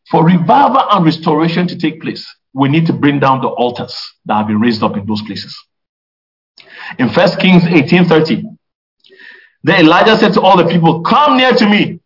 For 0.09 0.23
revival 0.25 0.81
and 0.91 1.05
restoration 1.05 1.67
to 1.67 1.77
take 1.77 2.01
place, 2.01 2.25
we 2.53 2.69
need 2.69 2.87
to 2.87 2.93
bring 2.93 3.19
down 3.19 3.41
the 3.41 3.47
altars 3.47 4.13
that 4.25 4.35
have 4.35 4.47
been 4.47 4.59
raised 4.59 4.83
up 4.83 4.97
in 4.97 5.05
those 5.05 5.21
places. 5.21 5.57
In 6.97 7.09
1 7.09 7.39
Kings 7.39 7.63
18:30, 7.63 8.43
then 9.63 9.85
Elijah 9.85 10.17
said 10.17 10.33
to 10.33 10.41
all 10.41 10.57
the 10.57 10.65
people, 10.65 11.01
Come 11.01 11.37
near 11.37 11.53
to 11.53 11.69
me. 11.69 11.99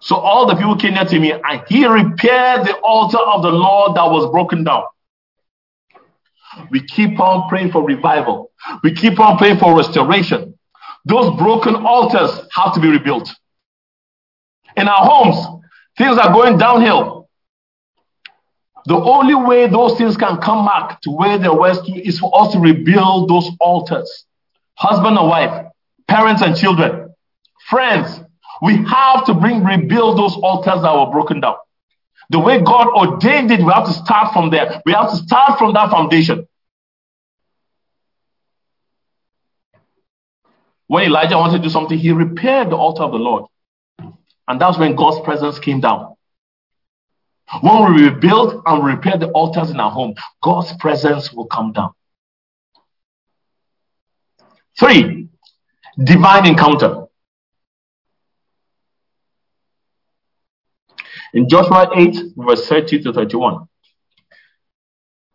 So 0.00 0.16
all 0.16 0.46
the 0.46 0.54
people 0.54 0.76
came 0.76 0.94
near 0.94 1.04
to 1.04 1.18
me, 1.18 1.32
and 1.32 1.62
he 1.68 1.86
repaired 1.86 2.66
the 2.66 2.76
altar 2.82 3.18
of 3.18 3.42
the 3.42 3.50
Lord 3.50 3.96
that 3.96 4.04
was 4.04 4.30
broken 4.30 4.64
down. 4.64 4.84
We 6.70 6.86
keep 6.86 7.18
on 7.20 7.48
praying 7.48 7.72
for 7.72 7.82
revival. 7.82 8.50
We 8.82 8.94
keep 8.94 9.18
on 9.18 9.38
praying 9.38 9.58
for 9.58 9.76
restoration. 9.76 10.58
Those 11.04 11.36
broken 11.38 11.74
altars 11.76 12.46
have 12.52 12.74
to 12.74 12.80
be 12.80 12.88
rebuilt. 12.88 13.30
In 14.76 14.88
our 14.88 15.06
homes, 15.06 15.62
things 15.96 16.18
are 16.18 16.32
going 16.32 16.58
downhill. 16.58 17.23
The 18.86 18.96
only 18.96 19.34
way 19.34 19.66
those 19.66 19.96
things 19.96 20.16
can 20.16 20.38
come 20.38 20.66
back 20.66 21.00
to 21.02 21.10
where 21.10 21.38
they 21.38 21.48
were 21.48 21.74
is 21.86 22.18
for 22.18 22.30
us 22.38 22.52
to 22.52 22.58
rebuild 22.58 23.30
those 23.30 23.50
altars. 23.60 24.26
Husband 24.74 25.16
and 25.16 25.28
wife, 25.28 25.66
parents 26.06 26.42
and 26.42 26.56
children, 26.56 27.14
friends, 27.68 28.20
we 28.60 28.76
have 28.76 29.24
to 29.26 29.34
bring, 29.34 29.64
rebuild 29.64 30.18
those 30.18 30.36
altars 30.36 30.82
that 30.82 30.94
were 30.94 31.10
broken 31.10 31.40
down. 31.40 31.56
The 32.30 32.38
way 32.38 32.60
God 32.60 32.88
ordained 32.88 33.50
it, 33.50 33.60
we 33.60 33.72
have 33.72 33.86
to 33.86 33.92
start 33.92 34.32
from 34.32 34.50
there. 34.50 34.82
We 34.84 34.92
have 34.92 35.10
to 35.10 35.16
start 35.16 35.58
from 35.58 35.74
that 35.74 35.90
foundation. 35.90 36.46
When 40.86 41.04
Elijah 41.04 41.36
wanted 41.36 41.58
to 41.58 41.62
do 41.62 41.70
something, 41.70 41.98
he 41.98 42.12
repaired 42.12 42.70
the 42.70 42.76
altar 42.76 43.02
of 43.02 43.12
the 43.12 43.18
Lord. 43.18 43.44
And 44.46 44.60
that's 44.60 44.78
when 44.78 44.94
God's 44.94 45.24
presence 45.24 45.58
came 45.58 45.80
down. 45.80 46.13
When 47.60 47.94
we 47.94 48.04
rebuild 48.04 48.62
and 48.66 48.84
repair 48.84 49.18
the 49.18 49.28
altars 49.28 49.70
in 49.70 49.78
our 49.78 49.90
home, 49.90 50.14
God's 50.42 50.72
presence 50.78 51.32
will 51.32 51.46
come 51.46 51.72
down. 51.72 51.92
Three, 54.78 55.28
divine 56.02 56.46
encounter. 56.46 57.04
In 61.32 61.48
Joshua 61.48 61.90
8, 61.94 62.16
verse 62.36 62.66
30 62.68 63.02
to 63.02 63.12
31. 63.12 63.68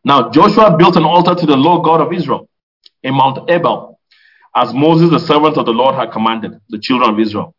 Now 0.03 0.29
Joshua 0.29 0.77
built 0.77 0.95
an 0.95 1.03
altar 1.03 1.35
to 1.35 1.45
the 1.45 1.57
Lord 1.57 1.83
God 1.83 2.01
of 2.01 2.13
Israel 2.13 2.49
in 3.03 3.13
Mount 3.13 3.49
Ebal, 3.49 3.99
as 4.55 4.73
Moses, 4.73 5.09
the 5.09 5.19
servant 5.19 5.57
of 5.57 5.65
the 5.65 5.71
Lord, 5.71 5.95
had 5.95 6.11
commanded 6.11 6.59
the 6.69 6.79
children 6.79 7.13
of 7.13 7.19
Israel. 7.19 7.53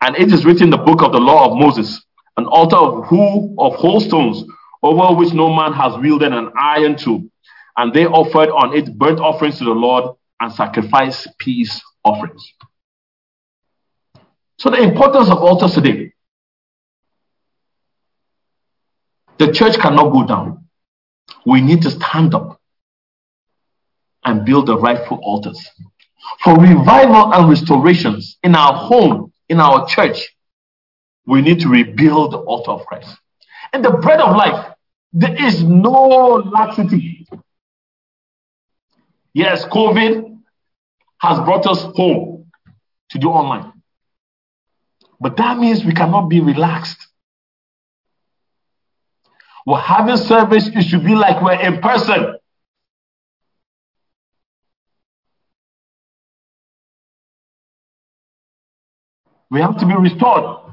And 0.00 0.16
it 0.16 0.32
is 0.32 0.44
written 0.44 0.64
in 0.64 0.70
the 0.70 0.76
book 0.76 1.02
of 1.02 1.12
the 1.12 1.20
law 1.20 1.50
of 1.50 1.56
Moses, 1.56 2.04
an 2.36 2.46
altar 2.46 2.76
of 2.76 3.06
who 3.06 3.54
of 3.58 3.74
whole 3.74 4.00
stones, 4.00 4.44
over 4.82 5.14
which 5.14 5.32
no 5.32 5.54
man 5.54 5.72
has 5.72 5.96
wielded 5.98 6.32
an 6.32 6.50
iron 6.58 6.96
tool. 6.96 7.24
And 7.76 7.92
they 7.92 8.06
offered 8.06 8.50
on 8.50 8.76
it 8.76 8.96
burnt 8.96 9.20
offerings 9.20 9.58
to 9.58 9.64
the 9.64 9.70
Lord 9.70 10.16
and 10.40 10.52
sacrificed 10.52 11.28
peace 11.38 11.80
offerings. 12.04 12.52
So 14.58 14.70
the 14.70 14.80
importance 14.80 15.28
of 15.30 15.38
altars 15.38 15.74
today. 15.74 16.12
The 19.38 19.52
church 19.52 19.78
cannot 19.78 20.12
go 20.12 20.24
down. 20.26 20.68
We 21.44 21.60
need 21.60 21.82
to 21.82 21.90
stand 21.90 22.34
up 22.34 22.60
and 24.24 24.44
build 24.44 24.66
the 24.66 24.78
rightful 24.78 25.18
altars. 25.22 25.60
For 26.42 26.54
revival 26.58 27.34
and 27.34 27.48
restorations 27.48 28.38
in 28.42 28.54
our 28.54 28.72
home, 28.72 29.32
in 29.48 29.60
our 29.60 29.86
church, 29.86 30.33
we 31.26 31.40
need 31.40 31.60
to 31.60 31.68
rebuild 31.68 32.32
the 32.32 32.38
altar 32.38 32.70
of 32.70 32.86
Christ. 32.86 33.16
And 33.72 33.84
the 33.84 33.90
bread 33.90 34.20
of 34.20 34.36
life, 34.36 34.74
there 35.12 35.34
is 35.42 35.62
no 35.62 36.42
laxity. 36.52 37.26
Yes, 39.32 39.64
COVID 39.64 40.38
has 41.18 41.38
brought 41.40 41.66
us 41.66 41.82
home 41.96 42.50
to 43.10 43.18
do 43.18 43.28
online. 43.28 43.72
But 45.20 45.36
that 45.38 45.58
means 45.58 45.84
we 45.84 45.94
cannot 45.94 46.28
be 46.28 46.40
relaxed. 46.40 47.08
We're 49.66 49.78
having 49.78 50.18
service, 50.18 50.68
it 50.68 50.82
should 50.82 51.04
be 51.04 51.14
like 51.14 51.42
we're 51.42 51.60
in 51.60 51.80
person. 51.80 52.36
We 59.50 59.60
have 59.60 59.78
to 59.78 59.86
be 59.86 59.94
restored. 59.94 60.63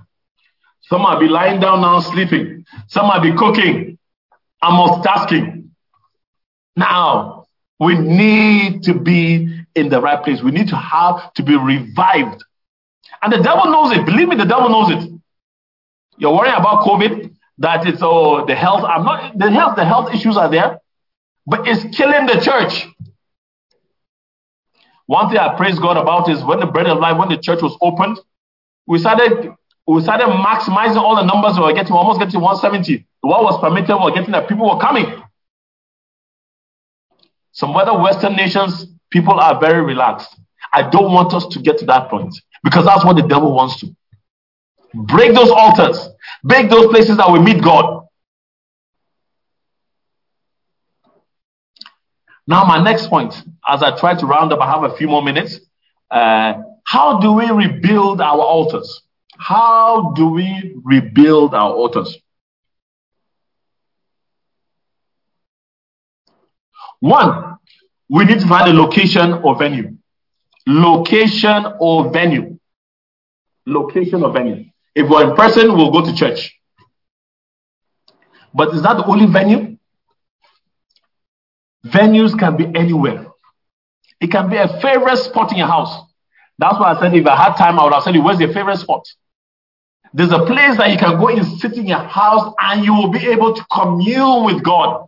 Some 0.91 1.03
might 1.03 1.21
be 1.21 1.29
lying 1.29 1.61
down 1.61 1.79
now 1.79 2.01
sleeping. 2.01 2.65
Some 2.87 3.07
might 3.07 3.23
be 3.23 3.31
cooking 3.31 3.97
and 4.61 4.77
multitasking. 4.77 5.69
Now, 6.75 7.45
we 7.79 7.97
need 7.97 8.83
to 8.83 8.93
be 8.93 9.63
in 9.73 9.87
the 9.87 10.01
right 10.01 10.21
place. 10.21 10.43
We 10.43 10.51
need 10.51 10.67
to 10.67 10.75
have 10.75 11.31
to 11.35 11.43
be 11.43 11.55
revived. 11.55 12.43
And 13.21 13.31
the 13.31 13.37
devil 13.37 13.71
knows 13.71 13.93
it. 13.93 14.05
Believe 14.05 14.27
me, 14.27 14.35
the 14.35 14.43
devil 14.43 14.67
knows 14.67 14.89
it. 14.89 15.09
You're 16.17 16.35
worrying 16.35 16.55
about 16.55 16.85
COVID, 16.85 17.35
that 17.59 17.87
it's 17.87 18.01
oh 18.01 18.45
the 18.45 18.55
health. 18.55 18.83
I'm 18.83 19.05
not 19.05 19.37
the 19.37 19.49
health, 19.49 19.77
the 19.77 19.85
health 19.85 20.13
issues 20.13 20.35
are 20.35 20.49
there, 20.49 20.81
but 21.47 21.69
it's 21.69 21.83
killing 21.95 22.25
the 22.25 22.41
church. 22.41 22.85
One 25.05 25.29
thing 25.29 25.37
I 25.37 25.55
praise 25.55 25.79
God 25.79 25.95
about 25.95 26.29
is 26.29 26.43
when 26.43 26.59
the 26.59 26.65
bread 26.65 26.87
of 26.87 26.99
life, 26.99 27.17
when 27.17 27.29
the 27.29 27.37
church 27.37 27.61
was 27.61 27.77
opened, 27.81 28.19
we 28.87 28.99
started 28.99 29.53
we 29.87 30.01
started 30.01 30.27
maximizing 30.27 30.97
all 30.97 31.15
the 31.15 31.23
numbers 31.23 31.57
we 31.57 31.63
were 31.63 31.73
getting, 31.73 31.93
we 31.93 31.97
almost 31.97 32.19
getting 32.19 32.39
170. 32.39 33.05
What 33.21 33.43
was 33.43 33.59
permitted, 33.59 33.95
we 33.95 34.03
were 34.03 34.11
getting 34.11 34.31
that 34.31 34.47
people 34.47 34.69
were 34.69 34.79
coming. 34.79 35.05
Some 37.51 37.75
other 37.75 37.97
Western 37.99 38.35
nations, 38.35 38.87
people 39.09 39.39
are 39.39 39.59
very 39.59 39.83
relaxed. 39.83 40.35
I 40.73 40.89
don't 40.89 41.11
want 41.11 41.33
us 41.33 41.47
to 41.47 41.59
get 41.59 41.77
to 41.79 41.85
that 41.85 42.09
point 42.09 42.33
because 42.63 42.85
that's 42.85 43.03
what 43.03 43.15
the 43.15 43.23
devil 43.27 43.53
wants 43.53 43.79
to. 43.81 43.95
Break 44.93 45.33
those 45.33 45.49
altars, 45.49 46.09
break 46.43 46.69
those 46.69 46.87
places 46.87 47.17
that 47.17 47.31
we 47.31 47.39
meet 47.39 47.61
God. 47.61 48.05
Now, 52.47 52.65
my 52.65 52.83
next 52.83 53.07
point, 53.07 53.33
as 53.67 53.83
I 53.83 53.97
try 53.97 54.15
to 54.15 54.25
round 54.25 54.51
up, 54.51 54.59
I 54.59 54.69
have 54.69 54.83
a 54.83 54.95
few 54.97 55.07
more 55.07 55.21
minutes. 55.21 55.59
Uh, 56.09 56.55
how 56.85 57.19
do 57.19 57.31
we 57.33 57.49
rebuild 57.49 58.19
our 58.19 58.41
altars? 58.41 59.03
How 59.41 60.11
do 60.15 60.27
we 60.27 60.75
rebuild 60.83 61.55
our 61.55 61.71
altars? 61.73 62.15
One, 66.99 67.57
we 68.07 68.25
need 68.25 68.39
to 68.41 68.47
find 68.47 68.69
a 68.69 68.73
location 68.79 69.33
or 69.33 69.57
venue. 69.57 69.97
Location 70.67 71.65
or 71.79 72.11
venue. 72.11 72.59
Location 73.65 74.23
or 74.23 74.31
venue. 74.31 74.65
If 74.93 75.09
we're 75.09 75.31
in 75.31 75.35
person, 75.35 75.75
we'll 75.75 75.91
go 75.91 76.05
to 76.05 76.15
church. 76.15 76.55
But 78.53 78.75
is 78.75 78.83
that 78.83 78.97
the 78.97 79.05
only 79.05 79.25
venue? 79.25 79.77
Venues 81.83 82.37
can 82.37 82.57
be 82.57 82.65
anywhere. 82.77 83.25
It 84.19 84.29
can 84.29 84.51
be 84.51 84.57
a 84.57 84.67
favorite 84.81 85.17
spot 85.17 85.51
in 85.51 85.57
your 85.57 85.67
house. 85.67 86.11
That's 86.59 86.79
why 86.79 86.93
I 86.93 86.99
said 86.99 87.15
if 87.15 87.25
I 87.25 87.35
had 87.35 87.55
time, 87.55 87.79
I 87.79 87.85
would 87.85 87.93
have 87.93 88.03
said, 88.03 88.15
Where's 88.17 88.39
your 88.39 88.53
favorite 88.53 88.77
spot? 88.77 89.03
There's 90.13 90.31
a 90.31 90.45
place 90.45 90.77
that 90.77 90.91
you 90.91 90.97
can 90.97 91.17
go 91.19 91.29
and 91.29 91.45
sit 91.59 91.73
in 91.73 91.87
your 91.87 91.99
house 91.99 92.53
and 92.59 92.83
you 92.83 92.93
will 92.93 93.09
be 93.09 93.27
able 93.27 93.53
to 93.53 93.65
commune 93.71 94.43
with 94.43 94.63
God. 94.63 95.07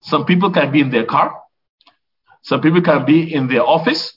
Some 0.00 0.24
people 0.24 0.50
can 0.50 0.72
be 0.72 0.80
in 0.80 0.90
their 0.90 1.04
car, 1.04 1.38
some 2.42 2.62
people 2.62 2.80
can 2.80 3.04
be 3.04 3.34
in 3.34 3.46
their 3.46 3.62
office, 3.62 4.16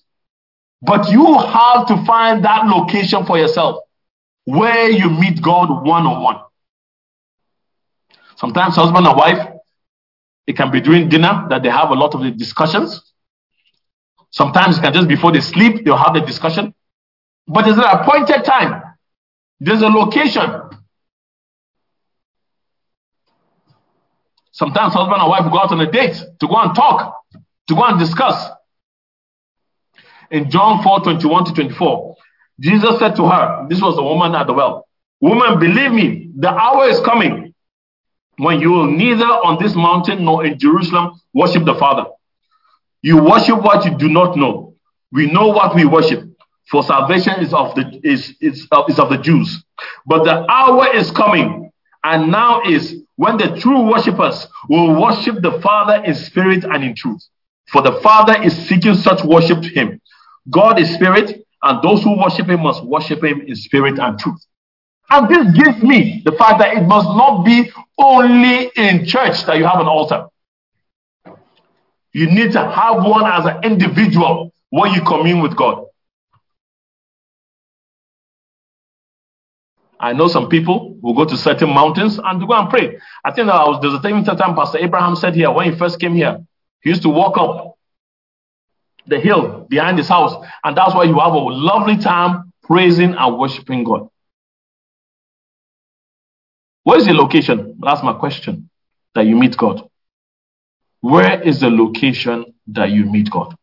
but 0.82 1.12
you 1.12 1.38
have 1.38 1.86
to 1.88 2.06
find 2.06 2.46
that 2.46 2.66
location 2.66 3.26
for 3.26 3.38
yourself 3.38 3.84
where 4.46 4.90
you 4.90 5.10
meet 5.10 5.42
God 5.42 5.86
one 5.86 6.06
on 6.06 6.24
one. 6.24 6.38
Sometimes, 8.38 8.76
husband 8.76 9.06
and 9.06 9.18
wife, 9.18 9.48
it 10.48 10.56
can 10.56 10.72
be 10.72 10.82
during 10.82 11.10
dinner 11.10 11.46
that 11.50 11.62
they 11.62 11.70
have 11.70 11.92
a 11.92 11.94
lot 11.94 12.16
of 12.16 12.22
the 12.22 12.32
discussions. 12.32 13.11
Sometimes 14.32 14.78
it 14.78 14.82
can 14.82 14.94
just 14.94 15.08
before 15.08 15.32
they 15.32 15.42
sleep, 15.42 15.84
they'll 15.86 15.98
have 15.98 16.14
the 16.14 16.22
discussion. 16.22 16.74
But 17.48 17.66
there's 17.66 17.78
an 17.78 17.84
appointed 17.84 18.44
time, 18.44 18.82
there's 19.60 19.82
a 19.82 19.88
location. 19.88 20.62
Sometimes 24.54 24.94
husband 24.94 25.22
and 25.22 25.30
wife 25.30 25.52
go 25.52 25.60
out 25.60 25.72
on 25.72 25.82
a 25.82 25.92
date 25.92 26.16
to 26.40 26.48
go 26.48 26.56
and 26.56 26.76
talk, 26.76 27.22
to 27.68 27.76
go 27.76 27.84
and 27.84 28.00
discuss. 28.00 28.50
In 30.30 30.50
John 30.50 30.84
4 30.84 31.02
21 31.02 31.46
to 31.46 31.54
24, 31.54 32.16
Jesus 32.60 33.00
said 33.00 33.16
to 33.16 33.28
her, 33.28 33.66
This 33.70 33.82
was 33.82 33.96
the 33.96 34.04
woman 34.04 34.36
at 34.36 34.48
the 34.48 34.54
well, 34.54 34.88
Woman, 35.22 35.60
believe 35.60 35.92
me, 35.92 36.32
the 36.36 36.50
hour 36.50 36.90
is 36.90 37.00
coming 37.02 37.54
when 38.38 38.60
you 38.60 38.72
will 38.72 38.88
neither 38.88 39.24
on 39.24 39.62
this 39.62 39.76
mountain 39.76 40.26
nor 40.26 40.44
in 40.44 40.58
Jerusalem 40.58 41.22
worship 41.32 41.64
the 41.64 41.76
Father. 41.76 42.06
You 43.02 43.24
worship 43.24 43.62
what 43.62 43.86
you 43.86 43.98
do 43.98 44.10
not 44.10 44.38
know. 44.38 44.76
We 45.12 45.32
know 45.32 45.48
what 45.48 45.76
we 45.76 45.86
worship, 45.86 46.24
for 46.70 46.84
salvation 46.84 47.34
is 47.42 47.54
of 47.54 47.76
the 47.76 48.00
is, 48.04 48.34
is, 48.40 48.68
uh, 48.72 48.84
is 48.88 49.00
of 49.00 49.10
the 49.10 49.18
Jews. 49.18 49.64
But 50.06 50.24
the 50.24 50.50
hour 50.50 50.96
is 50.96 51.12
coming, 51.12 51.72
and 52.04 52.32
now 52.32 52.62
is 52.62 53.02
when 53.16 53.38
the 53.38 53.60
true 53.60 53.82
worshippers 53.90 54.48
will 54.70 55.00
worship 55.02 55.42
the 55.42 55.60
Father 55.62 56.04
in 56.04 56.16
spirit 56.16 56.64
and 56.64 56.84
in 56.84 56.96
truth. 56.96 57.22
For 57.72 57.82
the 57.82 58.00
Father 58.02 58.42
is 58.42 58.56
seeking 58.68 58.96
such 58.96 59.24
worship 59.24 59.62
to 59.62 59.70
him. 59.70 60.00
God 60.50 60.80
is 60.80 60.94
spirit, 60.94 61.46
and 61.64 61.82
those 61.84 62.04
who 62.04 62.18
worship 62.18 62.50
him 62.50 62.62
must 62.62 62.84
worship 62.86 63.24
him 63.24 63.42
in 63.42 63.56
spirit 63.56 64.00
and 64.00 64.18
truth. 64.18 64.46
And 65.10 65.28
this 65.28 65.54
gives 65.58 65.84
me 65.84 66.22
the 66.24 66.32
fact 66.32 66.60
that 66.60 66.78
it 66.78 66.84
must 66.84 67.08
not 67.08 67.44
be 67.44 67.70
only 67.98 68.72
in 68.76 69.06
church 69.06 69.46
that 69.46 69.58
you 69.58 69.66
have 69.66 69.80
an 69.80 69.88
altar. 69.88 70.28
You 72.14 72.28
need 72.28 72.52
to 72.54 72.60
have 72.60 73.04
one 73.04 73.26
as 73.26 73.46
an 73.46 73.64
individual 73.64 74.54
when 74.70 74.94
you 74.94 75.02
commune 75.02 75.42
with 75.42 75.56
God. 75.56 75.86
I 80.00 80.14
know 80.14 80.28
some 80.28 80.50
people 80.50 80.98
who 81.02 81.14
go 81.14 81.26
to 81.26 81.38
certain 81.38 81.70
mountains 81.70 82.20
and 82.22 82.48
go 82.48 82.54
and 82.54 82.70
pray. 82.70 83.00
I 83.24 83.32
think 83.32 83.50
I 83.50 83.64
was, 83.66 83.80
there's 83.82 83.94
a 83.94 84.36
time 84.36 84.56
Pastor 84.56 84.80
Abraham 84.80 85.16
said 85.16 85.36
here 85.36 85.52
when 85.52 85.72
he 85.72 85.78
first 85.78 86.00
came 86.00 86.16
here, 86.16 86.40
he 86.82 86.90
used 86.90 87.04
to 87.04 87.10
walk 87.10 87.38
up 87.38 87.76
the 89.06 89.20
hill 89.20 89.68
behind 89.70 89.98
his 89.98 90.08
house, 90.08 90.34
and 90.64 90.76
that's 90.76 90.96
why 90.96 91.04
you 91.04 91.20
have 91.20 91.34
a 91.34 91.38
lovely 91.38 91.98
time 91.98 92.52
praising 92.64 93.14
and 93.14 93.38
worshiping 93.38 93.84
God. 93.84 94.10
Where 96.84 96.98
is 96.98 97.06
the 97.06 97.14
location? 97.14 97.78
That's 97.80 98.02
my 98.02 98.14
question. 98.14 98.70
That 99.14 99.26
you 99.28 99.36
meet 99.36 99.56
God. 99.56 99.88
Where 101.02 101.42
is 101.42 101.60
the 101.60 101.70
location 101.70 102.54
that 102.68 102.92
you 102.92 103.06
meet 103.06 103.30
God? 103.30 103.56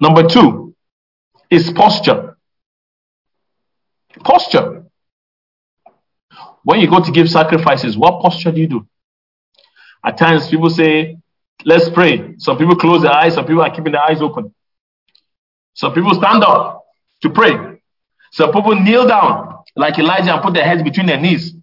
Number 0.00 0.26
two 0.26 0.74
is 1.50 1.70
posture. 1.72 2.36
Posture. 4.24 4.84
When 6.64 6.80
you 6.80 6.88
go 6.88 7.02
to 7.02 7.10
give 7.10 7.28
sacrifices, 7.28 7.96
what 7.96 8.22
posture 8.22 8.52
do 8.52 8.60
you 8.60 8.68
do? 8.68 8.86
At 10.04 10.16
times, 10.16 10.48
people 10.48 10.70
say, 10.70 11.18
Let's 11.64 11.88
pray. 11.90 12.34
Some 12.38 12.58
people 12.58 12.76
close 12.76 13.02
their 13.02 13.12
eyes, 13.12 13.34
some 13.34 13.46
people 13.46 13.62
are 13.62 13.70
keeping 13.70 13.92
their 13.92 14.02
eyes 14.02 14.20
open. 14.20 14.54
Some 15.74 15.94
people 15.94 16.12
stand 16.14 16.42
up 16.42 16.84
to 17.22 17.30
pray. 17.30 17.80
Some 18.32 18.52
people 18.52 18.74
kneel 18.74 19.06
down 19.06 19.58
like 19.76 19.98
Elijah 19.98 20.34
and 20.34 20.42
put 20.42 20.54
their 20.54 20.64
heads 20.64 20.82
between 20.82 21.06
their 21.06 21.20
knees. 21.20 21.54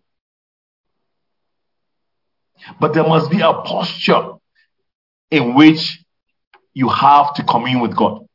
But 2.79 2.93
there 2.93 3.03
must 3.03 3.29
be 3.29 3.41
a 3.41 3.53
posture 3.53 4.33
in 5.31 5.55
which 5.55 6.03
you 6.73 6.89
have 6.89 7.33
to 7.35 7.43
commune 7.43 7.81
with 7.81 7.95
God. 7.95 8.25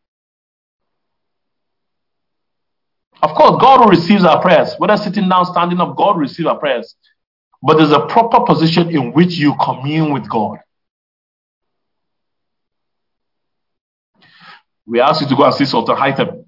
Of 3.22 3.34
course, 3.34 3.60
God 3.60 3.88
receives 3.88 4.24
our 4.24 4.40
prayers. 4.40 4.74
Whether 4.78 4.96
sitting 4.96 5.28
down, 5.28 5.46
standing 5.46 5.80
up, 5.80 5.96
God 5.96 6.18
receives 6.18 6.46
our 6.46 6.58
prayers. 6.58 6.94
But 7.62 7.78
there's 7.78 7.92
a 7.92 8.06
proper 8.06 8.44
position 8.44 8.90
in 8.90 9.12
which 9.12 9.32
you 9.34 9.54
commune 9.62 10.12
with 10.12 10.28
God. 10.28 10.58
we 14.86 15.00
ask 15.00 15.20
you 15.20 15.28
to 15.28 15.36
go 15.36 15.44
and 15.44 15.54
see 15.54 15.64
Sultan 15.64 15.96
Haitham. 15.96 16.44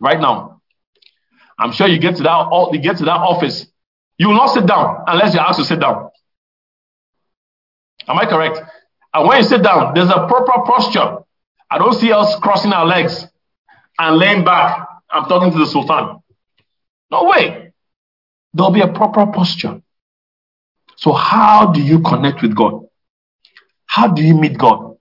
Right 0.00 0.20
now. 0.20 0.60
I'm 1.58 1.72
sure 1.72 1.88
you 1.88 1.98
get 1.98 2.16
to 2.16 2.22
that 2.22 2.70
you 2.72 2.80
get 2.80 2.98
to 2.98 3.04
that 3.04 3.18
office. 3.18 3.66
You 4.16 4.28
will 4.28 4.36
not 4.36 4.54
sit 4.54 4.66
down 4.66 5.04
unless 5.06 5.34
you're 5.34 5.42
asked 5.42 5.58
to 5.58 5.64
sit 5.64 5.80
down. 5.80 6.10
Am 8.08 8.18
I 8.18 8.26
correct? 8.26 8.60
And 9.14 9.28
when 9.28 9.38
you 9.38 9.44
sit 9.44 9.62
down, 9.62 9.94
there's 9.94 10.08
a 10.10 10.26
proper 10.26 10.64
posture. 10.64 11.18
I 11.70 11.78
don't 11.78 11.94
see 11.94 12.12
us 12.12 12.36
crossing 12.40 12.72
our 12.72 12.86
legs 12.86 13.26
and 13.98 14.16
laying 14.16 14.44
back. 14.44 14.86
I'm 15.10 15.24
talking 15.24 15.52
to 15.52 15.58
the 15.58 15.66
Sultan. 15.66 16.20
No 17.10 17.24
way. 17.24 17.72
There'll 18.54 18.70
be 18.70 18.80
a 18.80 18.88
proper 18.88 19.26
posture. 19.26 19.82
So, 20.96 21.12
how 21.12 21.72
do 21.72 21.80
you 21.80 22.00
connect 22.00 22.42
with 22.42 22.56
God? 22.56 22.86
How 23.86 24.08
do 24.08 24.22
you 24.22 24.34
meet 24.34 24.58
God? 24.58 24.96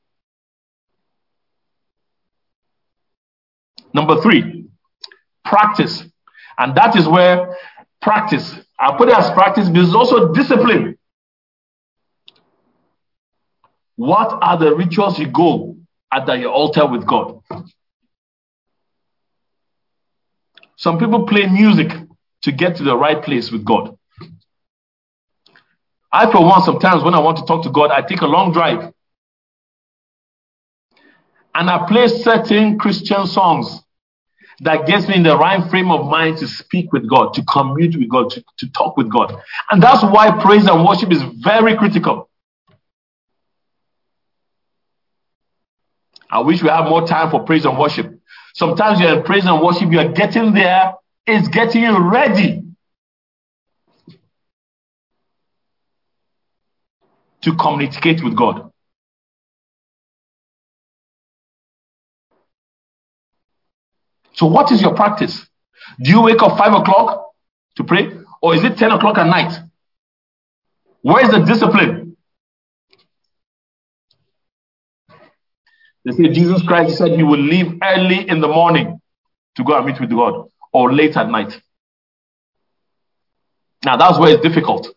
Number 3.94 4.22
three, 4.22 4.68
practice. 5.44 6.04
And 6.58 6.76
that 6.76 6.96
is 6.96 7.08
where 7.08 7.56
practice, 8.02 8.56
I 8.80 8.96
put 8.98 9.10
it 9.10 9.18
as 9.18 9.30
practice, 9.32 9.70
but 9.70 9.80
it's 9.80 9.94
also 9.96 10.34
discipline. 10.34 10.97
What 13.98 14.38
are 14.42 14.58
the 14.58 14.76
rituals 14.76 15.20
you 15.20 15.28
go 15.28 15.76
at 16.14 16.28
your 16.40 16.52
altar 16.52 16.86
with 16.86 17.06
God? 17.06 17.42
Some 20.78 21.00
people 21.00 21.26
play 21.26 21.48
music 21.48 21.92
to 22.44 22.52
get 22.52 22.78
to 22.78 22.84
the 22.84 22.96
right 22.96 23.22
place 23.22 23.52
with 23.52 23.66
God. 23.66 23.98
I, 26.14 26.32
for 26.32 26.46
one, 26.46 26.62
sometimes 26.62 27.04
when 27.04 27.16
I 27.16 27.20
want 27.20 27.38
to 27.38 27.46
talk 27.46 27.64
to 27.64 27.72
God, 27.72 27.90
I 27.90 28.02
take 28.02 28.22
a 28.22 28.28
long 28.28 28.54
drive 28.54 28.94
and 31.56 31.70
I 31.70 31.88
play 31.88 32.08
certain 32.08 32.78
Christian 32.78 33.26
songs 33.26 33.82
that 34.60 34.86
gets 34.86 35.08
me 35.08 35.16
in 35.16 35.24
the 35.24 35.36
right 35.36 35.68
frame 35.72 35.90
of 35.92 36.06
mind 36.06 36.38
to 36.38 36.48
speak 36.48 36.94
with 36.94 37.10
God, 37.10 37.34
to 37.34 37.44
commute 37.46 37.98
with 37.98 38.10
God, 38.10 38.30
to, 38.30 38.44
to 38.60 38.72
talk 38.72 38.96
with 38.96 39.10
God. 39.12 39.36
And 39.72 39.82
that's 39.82 40.04
why 40.04 40.40
praise 40.40 40.68
and 40.68 40.86
worship 40.86 41.12
is 41.12 41.24
very 41.40 41.76
critical. 41.76 42.27
I 46.30 46.40
wish 46.42 46.62
we 46.62 46.70
have 46.70 46.86
more 46.86 47.08
time 47.08 47.32
for 47.32 47.44
praise 47.44 47.66
and 47.66 47.78
worship. 47.78 48.20
Sometimes 48.54 49.00
you're 49.00 49.18
in 49.18 49.24
praise 49.24 49.46
and 49.46 49.62
worship, 49.62 49.92
you're 49.92 50.12
getting 50.12 50.54
there, 50.54 50.94
it's 51.26 51.48
getting 51.48 51.84
you 51.84 51.98
ready 51.98 52.64
to 57.42 57.56
communicate 57.56 58.24
with 58.24 58.36
God. 58.36 58.72
So, 64.34 64.46
what 64.46 64.72
is 64.72 64.82
your 64.82 64.94
practice? 64.94 65.48
Do 66.00 66.12
you 66.12 66.22
wake 66.22 66.42
up 66.42 66.58
5 66.58 66.82
o'clock 66.82 67.32
to 67.78 67.84
pray? 67.84 68.12
Or 68.42 68.54
is 68.54 68.64
it 68.64 68.78
10 68.78 68.92
o'clock 68.92 69.18
at 69.18 69.26
night? 69.26 69.60
Where 71.02 71.24
is 71.26 71.32
the 71.32 71.40
discipline? 71.40 72.07
They 76.08 76.14
say 76.14 76.34
Jesus 76.34 76.64
Christ 76.64 76.98
said 76.98 77.12
he 77.12 77.24
will 77.24 77.40
leave 77.40 77.80
early 77.84 78.30
in 78.30 78.40
the 78.40 78.48
morning 78.48 79.02
to 79.58 79.64
go 79.66 79.76
and 79.76 79.86
meet 79.86 80.00
with 80.00 80.10
God 80.10 80.48
or 80.72 80.94
late 80.94 81.18
at 81.18 81.30
night. 81.30 81.62
Now 83.84 83.98
that's 83.98 84.18
where 84.18 84.34
it's 84.34 84.42
difficult. 84.42 84.88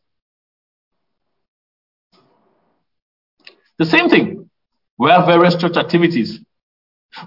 The 3.78 3.86
same 3.86 4.08
thing. 4.08 4.50
We 4.98 5.10
have 5.10 5.26
various 5.26 5.56
church 5.56 5.76
activities. 5.76 6.44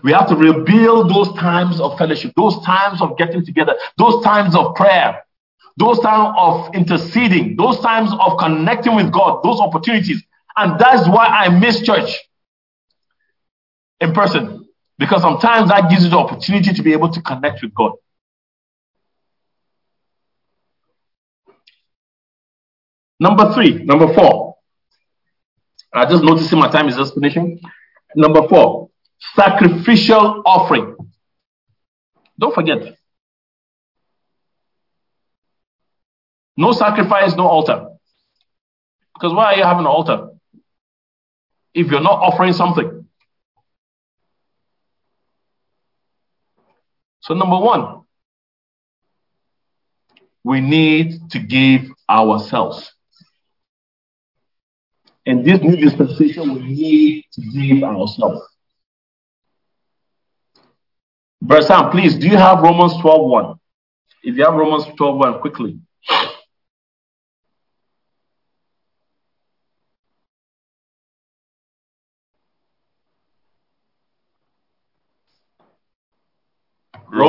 We 0.01 0.13
have 0.13 0.29
to 0.29 0.35
rebuild 0.37 1.09
those 1.09 1.33
times 1.33 1.81
of 1.81 1.97
fellowship, 1.97 2.31
those 2.37 2.63
times 2.63 3.01
of 3.01 3.17
getting 3.17 3.45
together, 3.45 3.75
those 3.97 4.23
times 4.23 4.55
of 4.55 4.75
prayer, 4.75 5.25
those 5.75 5.99
times 5.99 6.33
of 6.37 6.73
interceding, 6.73 7.57
those 7.57 7.81
times 7.81 8.11
of 8.17 8.37
connecting 8.39 8.95
with 8.95 9.11
God, 9.11 9.43
those 9.43 9.59
opportunities. 9.59 10.23
And 10.55 10.79
that's 10.79 11.05
why 11.09 11.25
I 11.25 11.49
miss 11.49 11.81
church 11.81 12.17
in 14.03 14.13
person 14.13 14.67
because 14.99 15.21
sometimes 15.21 15.69
that 15.69 15.89
gives 15.89 16.03
you 16.03 16.09
the 16.09 16.17
opportunity 16.17 16.73
to 16.73 16.83
be 16.83 16.93
able 16.93 17.09
to 17.09 17.21
connect 17.21 17.61
with 17.63 17.73
God. 17.73 17.93
Number 23.19 23.53
three, 23.53 23.83
number 23.83 24.13
four. 24.13 24.55
I 25.93 26.05
just 26.05 26.23
noticing 26.23 26.59
my 26.59 26.69
time 26.69 26.89
is 26.89 26.95
just 26.95 27.13
finishing. 27.13 27.59
Number 28.15 28.47
four, 28.47 28.89
sacrificial 29.35 30.43
offering. 30.45 30.95
Don't 32.37 32.53
forget. 32.53 32.97
No 36.57 36.71
sacrifice, 36.71 37.35
no 37.35 37.47
altar. 37.47 37.87
Because 39.13 39.33
why 39.33 39.53
are 39.53 39.57
you 39.57 39.63
having 39.63 39.81
an 39.81 39.87
altar? 39.87 40.29
If 41.73 41.87
you're 41.87 42.01
not 42.01 42.19
offering 42.19 42.53
something. 42.53 42.92
So, 47.23 47.33
number 47.33 47.57
one, 47.57 48.01
we 50.43 50.59
need 50.59 51.29
to 51.31 51.39
give 51.39 51.83
ourselves. 52.09 52.93
In 55.25 55.41
this 55.41 55.61
new 55.61 55.77
dispensation, 55.77 56.53
we 56.53 56.61
need 56.61 57.23
to 57.31 57.41
give 57.41 57.81
ourselves. 57.81 58.41
Verse 61.41 61.67
Sam, 61.67 61.91
please, 61.91 62.15
do 62.17 62.27
you 62.27 62.35
have 62.35 62.59
Romans 62.59 62.93
12 62.99 63.29
1? 63.29 63.55
If 64.23 64.35
you 64.35 64.43
have 64.43 64.55
Romans 64.55 64.83
12 64.97 65.17
1, 65.17 65.39
quickly. 65.39 65.79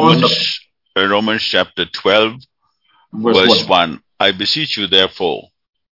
Romans, 0.07 0.61
Romans 0.97 1.43
chapter 1.43 1.85
12, 1.87 2.33
verse, 3.15 3.37
verse 3.37 3.69
1. 3.69 3.91
1. 3.91 4.03
I 4.21 4.33
beseech 4.33 4.77
you, 4.77 4.87
therefore, 4.87 5.49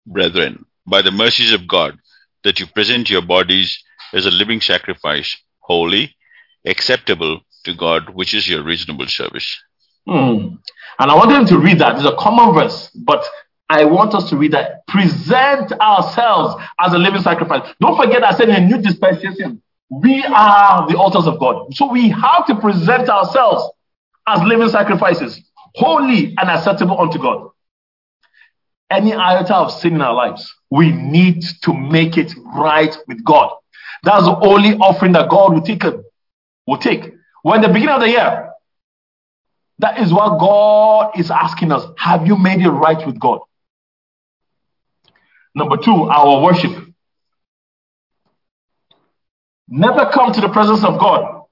brethren, 0.07 0.65
by 0.87 1.03
the 1.03 1.11
mercies 1.11 1.53
of 1.53 1.69
God, 1.69 1.99
that 2.45 2.61
you 2.61 2.67
present 2.67 3.11
your 3.11 3.23
bodies 3.23 3.83
as 4.13 4.27
a 4.27 4.31
living 4.31 4.61
sacrifice, 4.61 5.37
holy, 5.61 6.15
acceptable 6.65 7.41
to 7.65 7.75
God, 7.75 8.11
which 8.11 8.35
is 8.35 8.49
your 8.49 8.63
reasonable 8.63 9.07
service. 9.07 9.61
Hmm. 10.07 10.57
And 10.99 11.11
I 11.11 11.15
want 11.15 11.31
them 11.31 11.47
to 11.47 11.59
read 11.59 11.81
that. 11.81 11.97
It's 11.97 12.05
a 12.05 12.17
common 12.17 12.55
verse, 12.55 12.91
but 12.95 13.25
I 13.69 13.85
want 13.85 14.15
us 14.15 14.31
to 14.31 14.37
read 14.37 14.53
that. 14.53 14.87
Present 14.87 15.73
ourselves 15.81 16.63
as 16.81 16.93
a 16.93 16.99
living 16.99 17.21
sacrifice. 17.21 17.69
Don't 17.81 17.97
forget, 17.97 18.23
I 18.23 18.33
said 18.33 18.49
in 18.49 18.55
a 18.55 18.67
new 18.67 18.79
dispensation, 18.79 19.63
we 19.91 20.25
are 20.25 20.89
the 20.89 20.97
altars 20.97 21.27
of 21.27 21.39
God. 21.39 21.75
So 21.75 21.91
we 21.91 22.09
have 22.09 22.47
to 22.47 22.57
present 22.57 23.09
ourselves 23.09 23.71
as 24.27 24.43
living 24.43 24.69
sacrifices, 24.69 25.41
holy 25.75 26.35
and 26.39 26.51
acceptable 26.51 27.01
unto 27.01 27.19
God. 27.19 27.51
Any 28.91 29.13
iota 29.13 29.55
of 29.55 29.73
sin 29.73 29.95
in 29.95 30.01
our 30.01 30.15
lives, 30.15 30.53
we 30.71 30.93
need 30.93 31.43
to 31.63 31.75
make 31.75 32.17
it 32.17 32.33
right 32.55 32.97
with 33.09 33.25
God. 33.25 33.51
That's 34.03 34.25
the 34.25 34.37
only 34.37 34.77
offering 34.77 35.13
that 35.13 35.29
God 35.29 35.55
will 35.55 35.63
take. 35.63 35.83
Will 36.67 36.79
take. 36.79 37.13
When 37.43 37.61
the 37.61 37.69
beginning 37.69 37.95
of 37.95 38.01
the 38.01 38.11
year, 38.11 38.51
that 39.79 39.99
is 40.01 40.13
what 40.13 40.39
God 40.39 41.19
is 41.19 41.31
asking 41.31 41.73
us. 41.73 41.85
Have 41.99 42.27
you 42.27 42.37
made 42.37 42.61
it 42.61 42.71
right 42.71 43.05
with 43.07 43.19
God? 43.19 43.41
Number 45.55 45.77
two, 45.77 45.93
our 45.93 46.43
worship. 46.43 46.73
Never 49.69 50.11
come 50.13 50.33
to 50.33 50.41
the 50.41 50.49
presence 50.49 50.85
of 50.85 50.99
God 50.99 51.43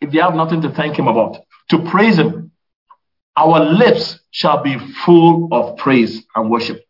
if 0.00 0.14
you 0.14 0.20
have 0.22 0.34
nothing 0.34 0.62
to 0.62 0.70
thank 0.70 0.98
Him 0.98 1.08
about 1.08 1.38
to 1.70 1.78
praise 1.78 2.18
Him. 2.18 2.52
Our 3.36 3.60
lips 3.60 4.20
shall 4.30 4.62
be 4.62 4.76
full 5.04 5.48
of 5.52 5.76
praise 5.78 6.22
and 6.34 6.50
worship. 6.50 6.84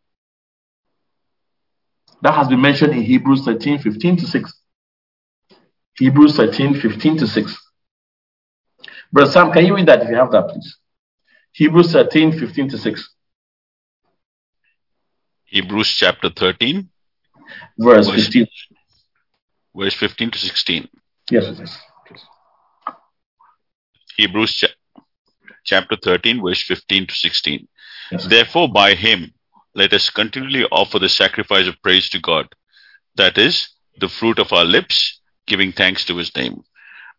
That 2.22 2.34
has 2.34 2.48
been 2.48 2.60
mentioned 2.60 2.92
in 2.92 3.02
Hebrews 3.02 3.44
13 3.44 3.78
15 3.78 4.16
to 4.18 4.26
6. 4.26 4.52
Hebrews 5.98 6.36
13 6.36 6.80
15 6.80 7.18
to 7.18 7.26
6. 7.26 7.70
Brother 9.12 9.30
Sam, 9.30 9.52
can 9.52 9.66
you 9.66 9.74
read 9.74 9.86
that 9.86 10.02
if 10.02 10.08
you 10.08 10.16
have 10.16 10.30
that, 10.32 10.48
please? 10.48 10.78
Hebrews 11.52 11.92
13 11.92 12.38
15 12.38 12.68
to 12.70 12.78
6. 12.78 13.14
Hebrews 15.44 15.88
chapter 15.88 16.30
13, 16.30 16.88
verse, 17.76 18.06
verse 18.06 18.24
15. 18.24 18.46
Verse 19.74 19.94
15 19.94 20.30
to 20.30 20.38
16. 20.38 20.88
Yes, 21.30 21.44
it 21.46 21.60
is. 21.60 21.76
Hebrews 24.20 24.54
cha- 24.54 25.02
chapter 25.64 25.96
13, 25.96 26.42
verse 26.42 26.62
15 26.62 27.06
to 27.06 27.14
16. 27.14 27.68
Yes. 28.12 28.26
Therefore, 28.26 28.68
by 28.68 28.94
him, 28.94 29.32
let 29.74 29.92
us 29.92 30.10
continually 30.10 30.64
offer 30.70 30.98
the 30.98 31.08
sacrifice 31.08 31.66
of 31.66 31.80
praise 31.82 32.08
to 32.10 32.20
God, 32.20 32.46
that 33.16 33.38
is, 33.38 33.68
the 33.98 34.08
fruit 34.08 34.38
of 34.38 34.52
our 34.52 34.64
lips, 34.64 35.20
giving 35.46 35.72
thanks 35.72 36.04
to 36.06 36.16
his 36.16 36.34
name. 36.36 36.62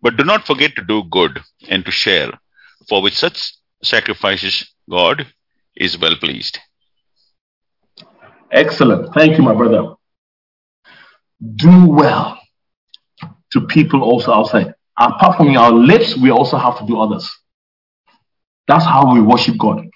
But 0.01 0.17
do 0.17 0.23
not 0.23 0.45
forget 0.45 0.75
to 0.75 0.83
do 0.83 1.03
good 1.03 1.39
and 1.69 1.83
to 1.85 1.91
share, 1.91 2.31
for 2.87 3.01
with 3.01 3.13
such 3.13 3.53
sacrifices 3.83 4.71
God 4.89 5.27
is 5.75 5.97
well 5.97 6.15
pleased. 6.15 6.59
Excellent. 8.51 9.13
Thank 9.13 9.37
you, 9.37 9.43
my 9.43 9.53
brother. 9.53 9.95
Do 11.55 11.87
well 11.87 12.39
to 13.53 13.61
people 13.61 14.03
also 14.03 14.33
outside. 14.33 14.75
Apart 15.01 15.37
from 15.37 15.57
our 15.57 15.71
lips, 15.71 16.15
we 16.15 16.29
also 16.29 16.57
have 16.57 16.77
to 16.77 16.85
do 16.85 16.99
others. 16.99 17.27
That's 18.67 18.85
how 18.85 19.11
we 19.11 19.19
worship 19.19 19.57
God. 19.57 19.87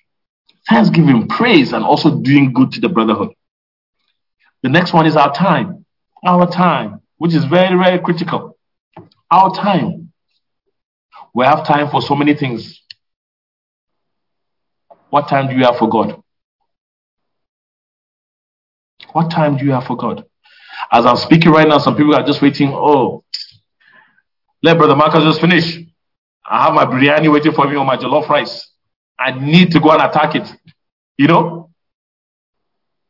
Thanksgiving, 0.68 1.28
praise, 1.28 1.74
and 1.74 1.84
also 1.84 2.20
doing 2.22 2.54
good 2.54 2.72
to 2.72 2.82
the 2.82 2.90
brotherhood. 2.90 3.30
The 4.64 4.70
next 4.70 4.94
one 4.94 5.06
is 5.06 5.16
our 5.16 5.32
time. 5.32 5.86
Our 6.26 6.50
time, 6.50 7.02
which 7.18 7.36
is 7.36 7.46
very, 7.46 7.78
very 7.78 8.00
critical. 8.00 8.58
Our 9.30 9.54
time. 9.54 10.12
We 11.36 11.46
have 11.46 11.68
time 11.68 11.92
for 11.92 12.02
so 12.02 12.16
many 12.16 12.34
things. 12.34 12.82
What 15.12 15.28
time 15.28 15.50
do 15.50 15.56
you 15.56 15.66
have 15.66 15.78
for 15.78 15.88
God? 15.88 16.20
What 19.12 19.30
time 19.30 19.58
do 19.58 19.66
you 19.66 19.72
have 19.72 19.84
for 19.84 19.98
God? 19.98 20.26
As 20.92 21.06
I'm 21.06 21.18
speaking 21.18 21.52
right 21.52 21.68
now, 21.68 21.78
some 21.78 21.96
people 21.96 22.16
are 22.16 22.26
just 22.26 22.42
waiting. 22.42 22.74
Oh, 22.74 23.24
let 24.66 24.80
Brother 24.80 24.96
Marcus 24.96 25.24
just 25.24 25.42
finish. 25.42 25.78
I 26.44 26.66
have 26.66 26.74
my 26.74 26.86
biryani 26.86 27.32
waiting 27.32 27.52
for 27.52 27.70
me 27.70 27.76
on 27.76 27.86
my 27.86 27.98
jollof 27.98 28.28
rice. 28.28 28.72
I 29.18 29.30
need 29.40 29.70
to 29.72 29.80
go 29.80 29.92
and 29.92 30.02
attack 30.02 30.34
it. 30.34 30.52
You 31.18 31.28
know? 31.28 31.70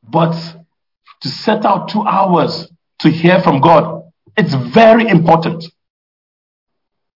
But 0.04 0.34
to 1.22 1.30
set 1.30 1.64
out 1.64 1.88
two 1.88 2.02
hours 2.02 2.70
to 3.00 3.10
hear 3.10 3.42
from 3.42 3.62
God, 3.62 4.04
it's 4.36 4.54
very 4.54 5.08
important. 5.08 5.64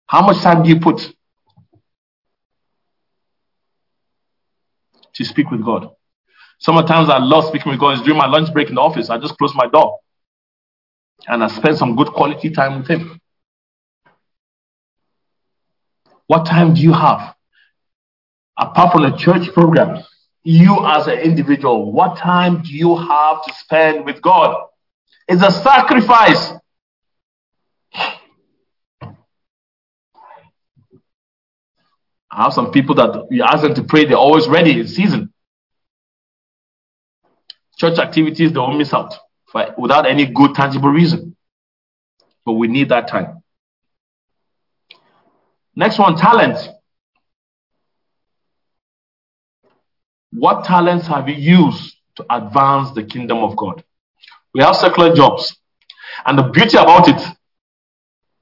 How 0.06 0.20
much 0.26 0.42
time 0.42 0.62
do 0.62 0.68
you 0.68 0.80
put 0.80 1.00
to 5.14 5.24
speak 5.24 5.50
with 5.50 5.64
God? 5.64 5.88
Sometimes 6.58 7.08
I 7.08 7.18
love 7.18 7.46
speaking 7.46 7.72
with 7.72 7.80
God. 7.80 7.94
It's 7.94 8.02
during 8.02 8.18
my 8.18 8.26
lunch 8.26 8.52
break 8.52 8.68
in 8.68 8.74
the 8.74 8.82
office. 8.82 9.08
I 9.08 9.16
just 9.16 9.38
close 9.38 9.54
my 9.54 9.66
door 9.66 9.98
and 11.26 11.42
I 11.42 11.48
spend 11.48 11.78
some 11.78 11.96
good 11.96 12.08
quality 12.08 12.50
time 12.50 12.80
with 12.80 12.88
Him. 12.88 13.18
What 16.26 16.46
time 16.46 16.74
do 16.74 16.80
you 16.80 16.92
have? 16.92 17.34
Apart 18.58 18.92
from 18.92 19.02
the 19.02 19.16
church 19.16 19.52
program, 19.52 20.02
you 20.42 20.84
as 20.86 21.06
an 21.06 21.18
individual, 21.18 21.92
what 21.92 22.16
time 22.16 22.62
do 22.62 22.72
you 22.72 22.96
have 22.96 23.44
to 23.44 23.54
spend 23.54 24.04
with 24.04 24.22
God? 24.22 24.66
It's 25.28 25.42
a 25.42 25.50
sacrifice. 25.50 26.52
I 32.30 32.42
have 32.42 32.52
some 32.52 32.70
people 32.70 32.94
that 32.96 33.26
you 33.30 33.42
ask 33.42 33.62
them 33.62 33.74
to 33.74 33.82
pray, 33.84 34.04
they're 34.04 34.16
always 34.16 34.46
ready 34.46 34.78
in 34.78 34.86
season. 34.86 35.32
Church 37.76 37.98
activities, 37.98 38.52
they 38.52 38.58
will 38.58 38.76
miss 38.76 38.92
out 38.92 39.14
for, 39.46 39.74
without 39.78 40.06
any 40.06 40.26
good, 40.26 40.54
tangible 40.54 40.90
reason. 40.90 41.36
But 42.44 42.52
we 42.52 42.68
need 42.68 42.90
that 42.90 43.08
time. 43.08 43.42
Next 45.76 45.98
one 45.98 46.16
talent. 46.16 46.58
What 50.32 50.64
talents 50.64 51.06
have 51.06 51.28
you 51.28 51.34
used 51.34 51.96
to 52.16 52.24
advance 52.30 52.92
the 52.92 53.04
kingdom 53.04 53.38
of 53.38 53.56
God? 53.56 53.84
We 54.54 54.62
have 54.62 54.74
secular 54.74 55.14
jobs. 55.14 55.54
And 56.24 56.38
the 56.38 56.44
beauty 56.44 56.78
about 56.78 57.08
it, 57.08 57.20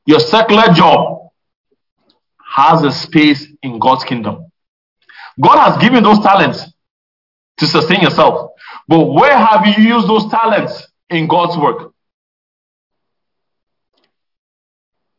your 0.07 0.21
secular 0.21 0.73
job 0.73 1.31
has 2.55 2.83
a 2.85 2.93
space 2.93 3.49
in 3.63 3.81
God's 3.81 4.05
kingdom. 4.05 4.51
God 5.41 5.59
has 5.59 5.83
given 5.83 6.05
those 6.05 6.21
talents 6.21 6.73
to 7.59 7.67
sustain 7.67 8.01
yourself. 8.01 8.53
But 8.87 9.07
where 9.07 9.37
have 9.37 9.67
you 9.67 9.83
used 9.83 10.09
those 10.09 10.31
talents 10.31 10.87
in 11.11 11.27
God's 11.27 11.57
work? 11.59 11.93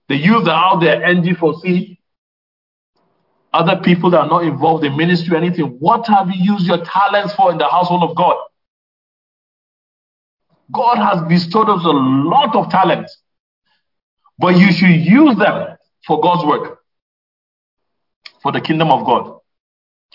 The 0.08 0.16
youth 0.16 0.48
are 0.48 0.74
out 0.74 0.82
there, 0.82 1.02
NG4C, 1.02 1.95
other 3.56 3.82
people 3.82 4.10
that 4.10 4.20
are 4.20 4.28
not 4.28 4.44
involved 4.44 4.84
in 4.84 4.98
ministry 4.98 5.34
or 5.34 5.38
anything, 5.38 5.66
what 5.80 6.06
have 6.08 6.30
you 6.30 6.54
used 6.54 6.68
your 6.68 6.84
talents 6.84 7.34
for 7.36 7.52
in 7.52 7.58
the 7.58 7.68
household 7.68 8.04
of 8.04 8.16
God? 8.16 8.36
God 10.74 10.98
has 10.98 11.26
bestowed 11.30 11.70
us 11.70 11.86
a 11.86 11.90
lot 11.90 12.54
of 12.56 12.70
talents, 12.70 13.18
but 14.38 14.58
you 14.58 14.72
should 14.74 14.90
use 14.90 15.38
them 15.38 15.78
for 16.06 16.20
God's 16.20 16.46
work, 16.46 16.80
for 18.44 18.52
the 18.52 18.60
kingdom 18.60 18.90
of 18.90 19.06
God. 19.06 19.40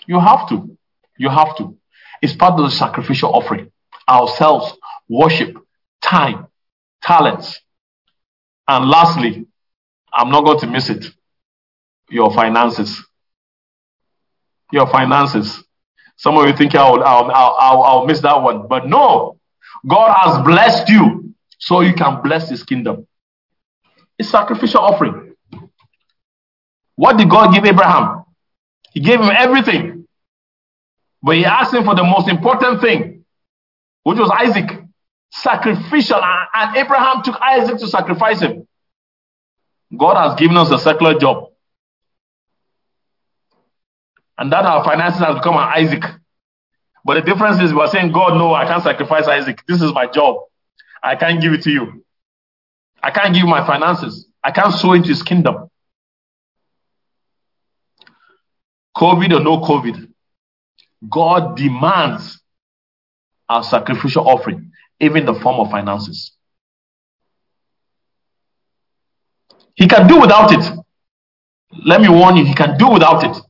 You 0.05 0.19
have 0.19 0.47
to. 0.49 0.77
You 1.17 1.29
have 1.29 1.57
to. 1.57 1.77
It's 2.21 2.35
part 2.35 2.59
of 2.59 2.69
the 2.69 2.69
sacrificial 2.69 3.33
offering. 3.33 3.71
Ourselves, 4.07 4.77
worship, 5.09 5.57
time, 6.03 6.47
talents. 7.01 7.59
And 8.67 8.87
lastly, 8.87 9.47
I'm 10.13 10.29
not 10.29 10.43
going 10.43 10.59
to 10.59 10.67
miss 10.67 10.89
it. 10.89 11.05
Your 12.09 12.31
finances 12.33 13.03
your 14.71 14.87
finances. 14.87 15.63
Some 16.17 16.37
of 16.37 16.47
you 16.47 16.55
think 16.55 16.75
I'll, 16.75 17.03
I'll, 17.03 17.31
I'll, 17.31 17.81
I'll 17.81 18.05
miss 18.05 18.21
that 18.21 18.41
one. 18.41 18.67
But 18.67 18.87
no, 18.87 19.37
God 19.87 20.13
has 20.13 20.43
blessed 20.45 20.89
you 20.89 21.33
so 21.57 21.81
you 21.81 21.93
can 21.93 22.21
bless 22.21 22.49
his 22.49 22.63
kingdom. 22.63 23.07
It's 24.17 24.29
sacrificial 24.29 24.81
offering. 24.81 25.33
What 26.95 27.17
did 27.17 27.29
God 27.29 27.53
give 27.53 27.65
Abraham? 27.65 28.25
He 28.93 28.99
gave 28.99 29.19
him 29.19 29.31
everything. 29.35 30.07
But 31.23 31.37
he 31.37 31.45
asked 31.45 31.73
him 31.73 31.83
for 31.83 31.95
the 31.95 32.03
most 32.03 32.27
important 32.27 32.81
thing, 32.81 33.25
which 34.03 34.19
was 34.19 34.29
Isaac. 34.29 34.79
Sacrificial. 35.31 36.21
And 36.53 36.75
Abraham 36.77 37.23
took 37.23 37.39
Isaac 37.41 37.77
to 37.79 37.87
sacrifice 37.87 38.41
him. 38.41 38.67
God 39.97 40.15
has 40.17 40.39
given 40.39 40.57
us 40.57 40.71
a 40.71 40.77
secular 40.77 41.17
job. 41.17 41.50
And 44.37 44.51
that 44.51 44.65
our 44.65 44.83
finances 44.83 45.19
has 45.21 45.35
become 45.35 45.55
an 45.55 45.69
Isaac. 45.75 46.03
But 47.03 47.15
the 47.15 47.21
difference 47.21 47.61
is 47.61 47.73
we're 47.73 47.87
saying, 47.87 48.11
God, 48.11 48.37
no, 48.37 48.53
I 48.53 48.65
can't 48.65 48.83
sacrifice 48.83 49.27
Isaac. 49.27 49.63
This 49.67 49.81
is 49.81 49.93
my 49.93 50.07
job. 50.07 50.37
I 51.03 51.15
can't 51.15 51.41
give 51.41 51.53
it 51.53 51.63
to 51.63 51.71
you. 51.71 52.05
I 53.01 53.11
can't 53.11 53.33
give 53.33 53.45
my 53.45 53.65
finances. 53.65 54.27
I 54.43 54.51
can't 54.51 54.73
sow 54.73 54.93
into 54.93 55.09
his 55.09 55.23
kingdom. 55.23 55.69
COVID 58.95 59.35
or 59.35 59.43
no 59.43 59.59
COVID, 59.61 60.09
God 61.09 61.57
demands 61.57 62.39
our 63.49 63.63
sacrificial 63.63 64.27
offering, 64.27 64.71
even 64.99 65.25
the 65.25 65.33
form 65.33 65.59
of 65.59 65.71
finances. 65.71 66.33
He 69.75 69.87
can 69.87 70.07
do 70.07 70.19
without 70.19 70.51
it. 70.51 70.77
Let 71.85 72.01
me 72.01 72.09
warn 72.09 72.37
you, 72.37 72.45
he 72.45 72.53
can 72.53 72.77
do 72.77 72.89
without 72.89 73.23
it 73.23 73.41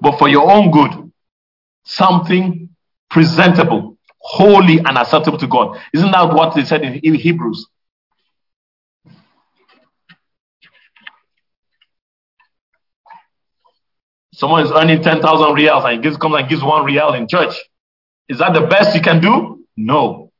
but 0.00 0.18
for 0.18 0.28
your 0.28 0.50
own 0.50 0.70
good. 0.70 1.12
Something 1.84 2.70
presentable, 3.10 3.96
holy, 4.18 4.78
and 4.78 4.98
acceptable 4.98 5.38
to 5.38 5.46
God. 5.46 5.78
Isn't 5.94 6.10
that 6.10 6.34
what 6.34 6.54
they 6.54 6.64
said 6.64 6.82
in, 6.82 7.14
Hebrews? 7.14 7.66
Someone 14.32 14.64
is 14.64 14.72
earning 14.72 15.02
10,000 15.02 15.54
reals 15.54 15.84
and 15.86 16.02
gives, 16.02 16.18
comes 16.18 16.34
and 16.36 16.48
gives 16.48 16.62
one 16.62 16.84
real 16.84 17.14
in 17.14 17.26
church. 17.26 17.54
Is 18.28 18.38
that 18.38 18.52
the 18.52 18.66
best 18.66 18.94
you 18.94 19.00
can 19.00 19.20
do? 19.20 19.64
No. 19.76 20.30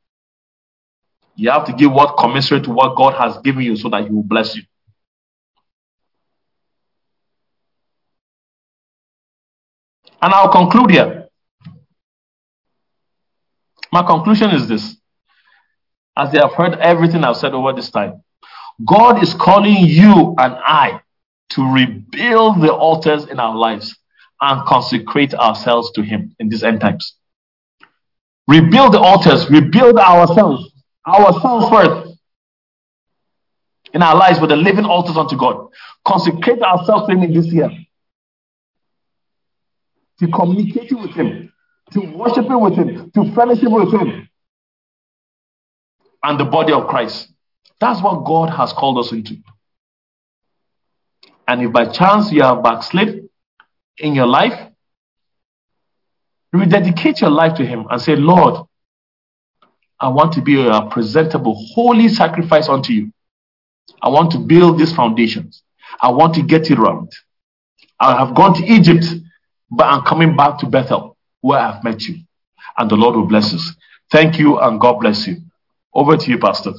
You 1.35 1.49
have 1.49 1.65
to 1.65 1.73
give 1.73 1.91
what 1.91 2.17
commensurate 2.17 2.65
to 2.65 2.71
what 2.71 2.95
God 2.95 3.13
has 3.15 3.37
given 3.39 3.63
you 3.63 3.75
so 3.75 3.89
that 3.89 4.03
He 4.03 4.09
will 4.09 4.23
bless 4.23 4.55
you. 4.55 4.63
And 10.21 10.33
I'll 10.33 10.51
conclude 10.51 10.91
here. 10.91 11.27
My 13.91 14.03
conclusion 14.03 14.49
is 14.51 14.67
this. 14.67 14.97
As 16.17 16.31
they 16.31 16.39
have 16.39 16.53
heard 16.53 16.73
everything 16.79 17.23
I've 17.23 17.37
said 17.37 17.53
over 17.53 17.73
this 17.73 17.91
time, 17.91 18.23
God 18.85 19.21
is 19.21 19.33
calling 19.35 19.77
you 19.77 20.35
and 20.37 20.55
I 20.55 21.01
to 21.51 21.71
rebuild 21.71 22.61
the 22.61 22.73
altars 22.73 23.25
in 23.25 23.39
our 23.39 23.55
lives 23.55 23.95
and 24.41 24.65
consecrate 24.65 25.33
ourselves 25.33 25.91
to 25.91 26.01
Him 26.01 26.35
in 26.39 26.49
these 26.49 26.63
end 26.63 26.81
times. 26.81 27.15
Rebuild 28.47 28.93
the 28.93 28.99
altars, 28.99 29.49
rebuild 29.49 29.97
ourselves, 29.97 30.71
ourselves 31.07 31.69
first 31.69 32.17
in 33.93 34.01
our 34.01 34.15
lives 34.15 34.39
with 34.39 34.49
the 34.49 34.55
living 34.55 34.85
altars 34.85 35.17
unto 35.17 35.37
God. 35.37 35.67
Consecrate 36.05 36.61
ourselves 36.61 37.07
to 37.07 37.13
Him 37.13 37.23
in 37.23 37.33
this 37.33 37.47
year 37.47 37.69
to 40.19 40.27
communicating 40.27 41.01
with 41.01 41.11
Him, 41.11 41.51
to 41.91 41.99
worshiping 41.99 42.59
with 42.59 42.75
Him, 42.75 43.11
to 43.11 43.33
fellowship 43.33 43.69
with 43.71 43.93
Him, 43.93 44.29
and 46.23 46.39
the 46.39 46.45
body 46.45 46.73
of 46.73 46.87
Christ. 46.87 47.31
That's 47.79 48.01
what 48.01 48.25
God 48.25 48.49
has 48.49 48.73
called 48.73 48.97
us 48.97 49.11
into. 49.11 49.37
And 51.47 51.61
if 51.61 51.71
by 51.71 51.85
chance 51.85 52.31
you 52.31 52.41
have 52.41 52.63
backslid 52.63 53.29
in 53.97 54.15
your 54.15 54.27
life, 54.27 54.71
rededicate 56.51 57.21
your 57.21 57.29
life 57.29 57.55
to 57.57 57.65
Him 57.65 57.85
and 57.89 58.01
say, 58.01 58.15
Lord, 58.15 58.65
I 59.99 60.09
want 60.09 60.33
to 60.33 60.41
be 60.41 60.67
a 60.67 60.81
presentable, 60.89 61.55
holy 61.73 62.07
sacrifice 62.07 62.69
unto 62.69 62.93
you. 62.93 63.11
I 64.01 64.09
want 64.09 64.31
to 64.31 64.39
build 64.39 64.77
these 64.77 64.93
foundations. 64.93 65.63
I 66.01 66.11
want 66.11 66.35
to 66.35 66.43
get 66.43 66.69
it 66.69 66.77
right. 66.77 67.07
I 67.99 68.17
have 68.17 68.35
gone 68.35 68.53
to 68.55 68.63
Egypt, 68.65 69.05
but 69.69 69.85
I'm 69.85 70.03
coming 70.03 70.35
back 70.35 70.59
to 70.59 70.65
Bethel, 70.65 71.17
where 71.41 71.59
I've 71.59 71.83
met 71.83 72.01
you. 72.03 72.15
And 72.77 72.89
the 72.89 72.95
Lord 72.95 73.15
will 73.15 73.27
bless 73.27 73.53
us. 73.53 73.73
Thank 74.11 74.39
you, 74.39 74.59
and 74.59 74.79
God 74.79 74.99
bless 74.99 75.27
you. 75.27 75.37
Over 75.93 76.17
to 76.17 76.29
you, 76.29 76.37
Pastor. 76.39 76.73